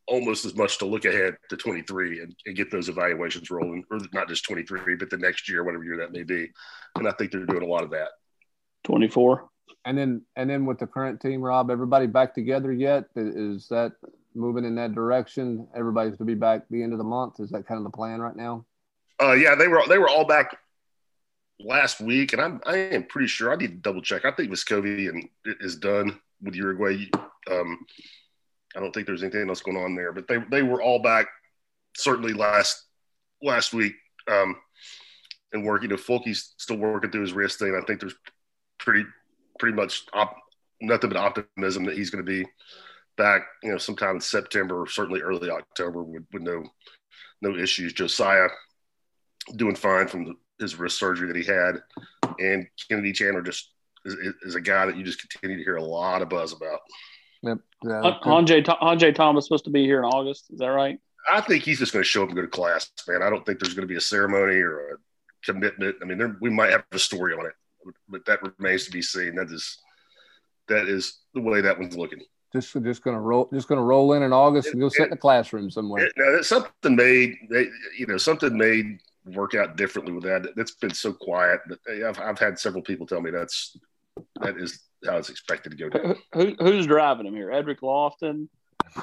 almost 0.07 0.45
as 0.45 0.55
much 0.55 0.77
to 0.77 0.85
look 0.85 1.05
ahead 1.05 1.35
to 1.49 1.57
23 1.57 2.21
and, 2.21 2.35
and, 2.45 2.55
get 2.55 2.71
those 2.71 2.87
evaluations 2.87 3.51
rolling, 3.51 3.83
or 3.91 3.99
not 4.13 4.29
just 4.29 4.45
23, 4.45 4.95
but 4.95 5.09
the 5.09 5.17
next 5.17 5.49
year, 5.49 5.63
whatever 5.63 5.83
year 5.83 5.97
that 5.97 6.13
may 6.13 6.23
be. 6.23 6.49
And 6.95 7.07
I 7.07 7.11
think 7.11 7.31
they're 7.31 7.45
doing 7.45 7.63
a 7.63 7.67
lot 7.67 7.83
of 7.83 7.91
that. 7.91 8.09
24. 8.85 9.49
And 9.85 9.97
then 9.97 10.21
and 10.35 10.49
then 10.49 10.65
with 10.65 10.79
the 10.79 10.87
current 10.87 11.19
team, 11.19 11.41
Rob, 11.41 11.71
everybody 11.71 12.05
back 12.05 12.35
together 12.35 12.71
yet? 12.71 13.05
Is 13.15 13.67
that 13.69 13.93
moving 14.35 14.65
in 14.65 14.75
that 14.75 14.93
direction? 14.93 15.67
Everybody's 15.75 16.17
to 16.17 16.25
be 16.25 16.35
back 16.35 16.63
the 16.69 16.83
end 16.83 16.93
of 16.93 16.99
the 16.99 17.05
month. 17.05 17.39
Is 17.39 17.49
that 17.49 17.65
kind 17.65 17.79
of 17.79 17.83
the 17.83 17.97
plan 17.97 18.21
right 18.21 18.35
now? 18.35 18.65
Uh, 19.21 19.33
yeah, 19.33 19.55
they 19.55 19.67
were 19.67 19.81
they 19.87 19.97
were 19.97 20.09
all 20.09 20.25
back 20.25 20.55
last 21.59 21.99
week, 21.99 22.33
and 22.33 22.41
I'm 22.41 22.61
I 22.65 22.77
am 22.77 23.03
pretty 23.03 23.27
sure 23.27 23.51
I 23.51 23.55
need 23.55 23.67
to 23.67 23.77
double 23.77 24.01
check. 24.01 24.25
I 24.25 24.31
think 24.31 24.51
Vescovi 24.51 25.09
and 25.09 25.27
is 25.45 25.77
done 25.77 26.19
with 26.41 26.55
Uruguay. 26.55 27.05
Um, 27.49 27.79
I 28.75 28.79
don't 28.79 28.91
think 28.93 29.07
there's 29.07 29.23
anything 29.23 29.49
else 29.49 29.61
going 29.61 29.77
on 29.77 29.95
there, 29.95 30.11
but 30.11 30.27
they 30.27 30.37
they 30.51 30.63
were 30.63 30.81
all 30.81 31.01
back 31.01 31.27
certainly 31.95 32.33
last 32.33 32.85
last 33.41 33.73
week 33.73 33.93
um, 34.31 34.55
and 35.53 35.65
working. 35.65 35.89
Know, 35.89 35.95
Fulke's 35.95 36.53
still 36.57 36.77
working 36.77 37.11
through 37.11 37.21
his 37.21 37.33
wrist 37.33 37.59
thing. 37.59 37.75
I 37.75 37.85
think 37.85 37.99
there's 37.99 38.15
pretty 38.77 39.05
pretty 39.59 39.75
much 39.75 40.03
op- 40.13 40.37
nothing 40.81 41.09
but 41.09 41.17
optimism 41.17 41.85
that 41.85 41.97
he's 41.97 42.11
going 42.11 42.23
to 42.23 42.31
be 42.31 42.47
back. 43.17 43.43
You 43.63 43.71
know, 43.71 43.77
sometime 43.77 44.15
in 44.15 44.21
September, 44.21 44.85
certainly 44.87 45.21
early 45.21 45.49
October, 45.49 46.03
with, 46.03 46.25
with 46.31 46.43
no 46.43 46.63
no 47.41 47.55
issues. 47.55 47.93
Josiah 47.93 48.49
doing 49.55 49.75
fine 49.75 50.07
from 50.07 50.25
the, 50.25 50.33
his 50.59 50.77
wrist 50.77 50.99
surgery 50.99 51.27
that 51.27 51.35
he 51.35 51.43
had, 51.43 51.81
and 52.39 52.67
Kennedy 52.89 53.13
Chandler 53.13 53.41
just 53.41 53.71
is, 54.05 54.15
is, 54.43 54.55
a 54.55 54.61
guy 54.61 54.85
that 54.85 54.97
you 54.97 55.03
just 55.03 55.19
continue 55.19 55.57
to 55.57 55.63
hear 55.63 55.75
a 55.75 55.83
lot 55.83 56.21
of 56.21 56.29
buzz 56.29 56.53
about. 56.53 56.79
Yep. 57.43 57.59
Yeah, 57.83 58.19
Hanjay, 58.23 58.65
Hanjay 58.65 59.13
Thomas 59.13 59.45
supposed 59.45 59.65
to 59.65 59.69
be 59.69 59.83
here 59.83 59.99
in 59.99 60.05
August. 60.05 60.45
Is 60.51 60.59
that 60.59 60.67
right? 60.67 60.99
I 61.31 61.41
think 61.41 61.63
he's 61.63 61.79
just 61.79 61.93
going 61.93 62.03
to 62.03 62.07
show 62.07 62.23
up 62.23 62.29
and 62.29 62.35
go 62.35 62.41
to 62.41 62.47
class, 62.47 62.89
man. 63.07 63.21
I 63.21 63.29
don't 63.29 63.45
think 63.45 63.59
there's 63.59 63.73
going 63.73 63.87
to 63.87 63.91
be 63.91 63.97
a 63.97 64.01
ceremony 64.01 64.55
or 64.55 64.93
a 64.93 64.97
commitment. 65.45 65.97
I 66.01 66.05
mean, 66.05 66.17
there, 66.17 66.37
we 66.41 66.49
might 66.49 66.71
have 66.71 66.85
a 66.91 66.99
story 66.99 67.33
on 67.33 67.45
it, 67.45 67.53
but 68.09 68.25
that 68.25 68.39
remains 68.57 68.85
to 68.85 68.91
be 68.91 69.01
seen. 69.01 69.35
That 69.35 69.51
is 69.51 69.77
that 70.67 70.87
is 70.87 71.19
the 71.33 71.41
way 71.41 71.61
that 71.61 71.77
one's 71.77 71.97
looking. 71.97 72.19
Just 72.53 72.73
just 72.81 73.03
going 73.03 73.15
to 73.15 73.19
roll, 73.19 73.49
just 73.53 73.67
going 73.67 73.77
to 73.77 73.83
roll 73.83 74.13
in 74.13 74.23
in 74.23 74.31
August 74.31 74.69
and 74.69 74.79
go 74.79 74.89
sit 74.89 75.03
in 75.03 75.09
the 75.09 75.17
classroom 75.17 75.69
somewhere. 75.69 76.09
Now, 76.15 76.41
something 76.41 76.95
made, 76.95 77.35
you 77.97 78.07
know, 78.07 78.17
something 78.17 78.57
made 78.57 78.99
work 79.35 79.55
out 79.55 79.77
differently 79.77 80.13
with 80.13 80.23
that. 80.23 80.53
That's 80.55 80.75
been 80.75 80.93
so 80.93 81.13
quiet. 81.13 81.59
But 81.67 81.79
I've, 81.89 82.19
I've 82.19 82.39
had 82.39 82.59
several 82.59 82.83
people 82.83 83.05
tell 83.05 83.21
me 83.21 83.31
that's 83.31 83.77
that 84.41 84.57
is 84.57 84.79
how 85.05 85.17
it's 85.17 85.29
expected 85.29 85.71
to 85.71 85.77
go 85.77 85.89
down. 85.89 86.15
Who, 86.33 86.55
who's 86.59 86.87
driving 86.87 87.25
him 87.25 87.35
here? 87.35 87.51
Edric 87.51 87.81
Lofton 87.81 88.47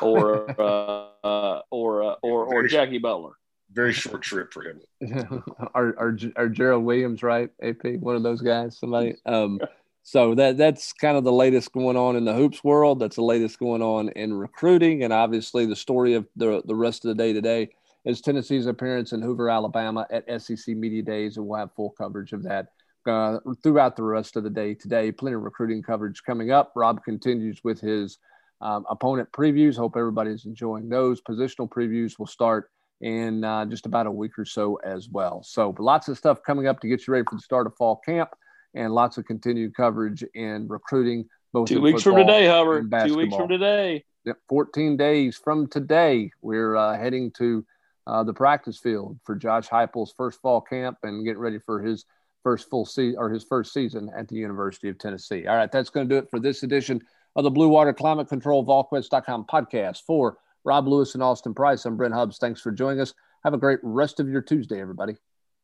or 0.01 0.51
uh, 0.61 1.61
or 1.71 2.03
uh, 2.03 2.15
or 2.23 2.47
or 2.47 2.67
Jackie 2.67 2.99
Butler? 2.99 3.33
Very 3.73 3.93
short 3.93 4.23
trip 4.23 4.53
for 4.53 4.63
him. 4.63 4.81
Our 5.75 6.17
our 6.37 6.49
Gerald 6.49 6.85
Williams, 6.85 7.23
right? 7.23 7.51
AP, 7.61 7.97
one 7.99 8.15
of 8.15 8.23
those 8.23 8.41
guys. 8.41 8.79
Somebody. 8.79 9.17
Um, 9.27 9.59
so 10.05 10.35
that 10.35 10.57
that's 10.57 10.93
kind 10.93 11.17
of 11.17 11.25
the 11.25 11.33
latest 11.33 11.73
going 11.73 11.97
on 11.97 12.15
in 12.15 12.25
the 12.25 12.35
hoops 12.35 12.63
world. 12.63 13.01
That's 13.01 13.17
the 13.17 13.23
latest 13.23 13.59
going 13.59 13.83
on 13.83 14.11
in 14.11 14.35
recruiting, 14.35 15.03
and 15.03 15.13
obviously 15.13 15.67
the 15.67 15.75
story 15.75 16.15
of 16.15 16.27
the 16.37 16.63
the 16.65 16.75
rest 16.75 17.05
of 17.05 17.09
the 17.09 17.21
day 17.21 17.33
today 17.33 17.71
is 18.05 18.21
Tennessee's 18.21 18.67
appearance 18.67 19.13
in 19.13 19.23
Hoover, 19.23 19.49
Alabama 19.49 20.07
at 20.11 20.43
SEC 20.43 20.77
Media 20.77 21.03
Days, 21.03 21.37
and 21.37 21.47
we'll 21.47 21.59
have 21.59 21.73
full 21.75 21.91
coverage 21.91 22.33
of 22.33 22.43
that 22.43 22.67
uh, 23.07 23.39
throughout 23.63 23.97
the 23.97 24.03
rest 24.03 24.37
of 24.37 24.45
the 24.45 24.51
day 24.51 24.75
today. 24.75 25.11
Plenty 25.11 25.37
of 25.37 25.43
recruiting 25.43 25.83
coverage 25.83 26.23
coming 26.25 26.51
up. 26.51 26.73
Rob 26.77 27.03
continues 27.05 27.63
with 27.65 27.81
his 27.81 28.19
um, 28.61 28.85
opponent 28.89 29.31
previews. 29.33 29.77
Hope 29.77 29.97
everybody's 29.97 30.45
enjoying 30.45 30.89
those. 30.89 31.21
Positional 31.23 31.69
previews 31.69 32.19
will 32.19 32.27
start 32.27 32.71
in 33.01 33.45
uh, 33.45 33.65
just 33.67 33.87
about 33.87 34.07
a 34.07 34.11
week 34.11 34.39
or 34.39 34.45
so 34.45 34.77
as 34.85 35.09
well. 35.09 35.43
So 35.43 35.75
lots 35.79 36.09
of 36.09 36.17
stuff 36.19 36.43
coming 36.43 36.67
up 36.67 36.81
to 36.81 36.89
get 36.89 37.07
you 37.07 37.13
ready 37.13 37.25
for 37.29 37.37
the 37.37 37.43
start 37.43 37.67
of 37.67 37.75
fall 37.77 38.01
camp, 38.05 38.31
and 38.75 38.93
lots 38.93 39.19
of 39.19 39.25
continued 39.25 39.75
coverage 39.75 40.25
in 40.35 40.69
recruiting. 40.69 41.27
Both 41.53 41.69
two 41.69 41.81
weeks 41.81 42.03
from 42.03 42.17
today, 42.17 42.47
Hubbard. 42.47 42.93
Two 43.07 43.17
weeks 43.17 43.35
from 43.35 43.49
today. 43.49 44.05
Yep, 44.25 44.39
14 44.49 44.97
days 44.97 45.37
from 45.37 45.67
today, 45.67 46.31
we're 46.41 46.77
uh, 46.77 46.97
heading 46.97 47.31
to 47.33 47.65
uh, 48.07 48.23
the 48.23 48.35
practice 48.35 48.79
field 48.79 49.19
for 49.25 49.35
Josh 49.35 49.69
Heupel's 49.69 50.13
first 50.17 50.41
fall 50.41 50.61
camp 50.61 50.99
and 51.03 51.25
getting 51.25 51.41
ready 51.41 51.59
for 51.59 51.83
his 51.83 52.05
first 52.43 52.69
full 52.69 52.85
season 52.85 53.19
or 53.19 53.31
his 53.31 53.45
first 53.45 53.73
season 53.73 54.11
at 54.17 54.29
the 54.29 54.37
University 54.37 54.89
of 54.89 54.99
Tennessee. 54.99 55.47
All 55.47 55.57
right, 55.57 55.73
that's 55.73 55.91
going 55.91 56.09
to 56.09 56.15
do 56.15 56.19
it 56.19 56.31
for 56.31 56.39
this 56.39 56.63
edition 56.63 57.01
of 57.37 57.45
the 57.45 57.51
Blue 57.51 57.69
Water 57.69 57.93
Climate 57.93 58.29
Control 58.29 58.65
VolQuest.com 58.65 59.47
podcast. 59.47 60.03
For 60.07 60.37
Rob 60.65 60.87
Lewis 60.87 61.15
and 61.15 61.23
Austin 61.23 61.55
Price, 61.55 61.85
I'm 61.85 61.97
Brent 61.97 62.15
Hubbs. 62.15 62.39
Thanks 62.39 62.61
for 62.61 62.71
joining 62.71 63.01
us. 63.01 63.15
Have 63.45 63.55
a 63.55 63.59
great 63.59 63.81
rest 63.83 64.21
of 64.21 64.29
your 64.29 64.43
Tuesday, 64.43 64.81
everybody. 64.81 65.17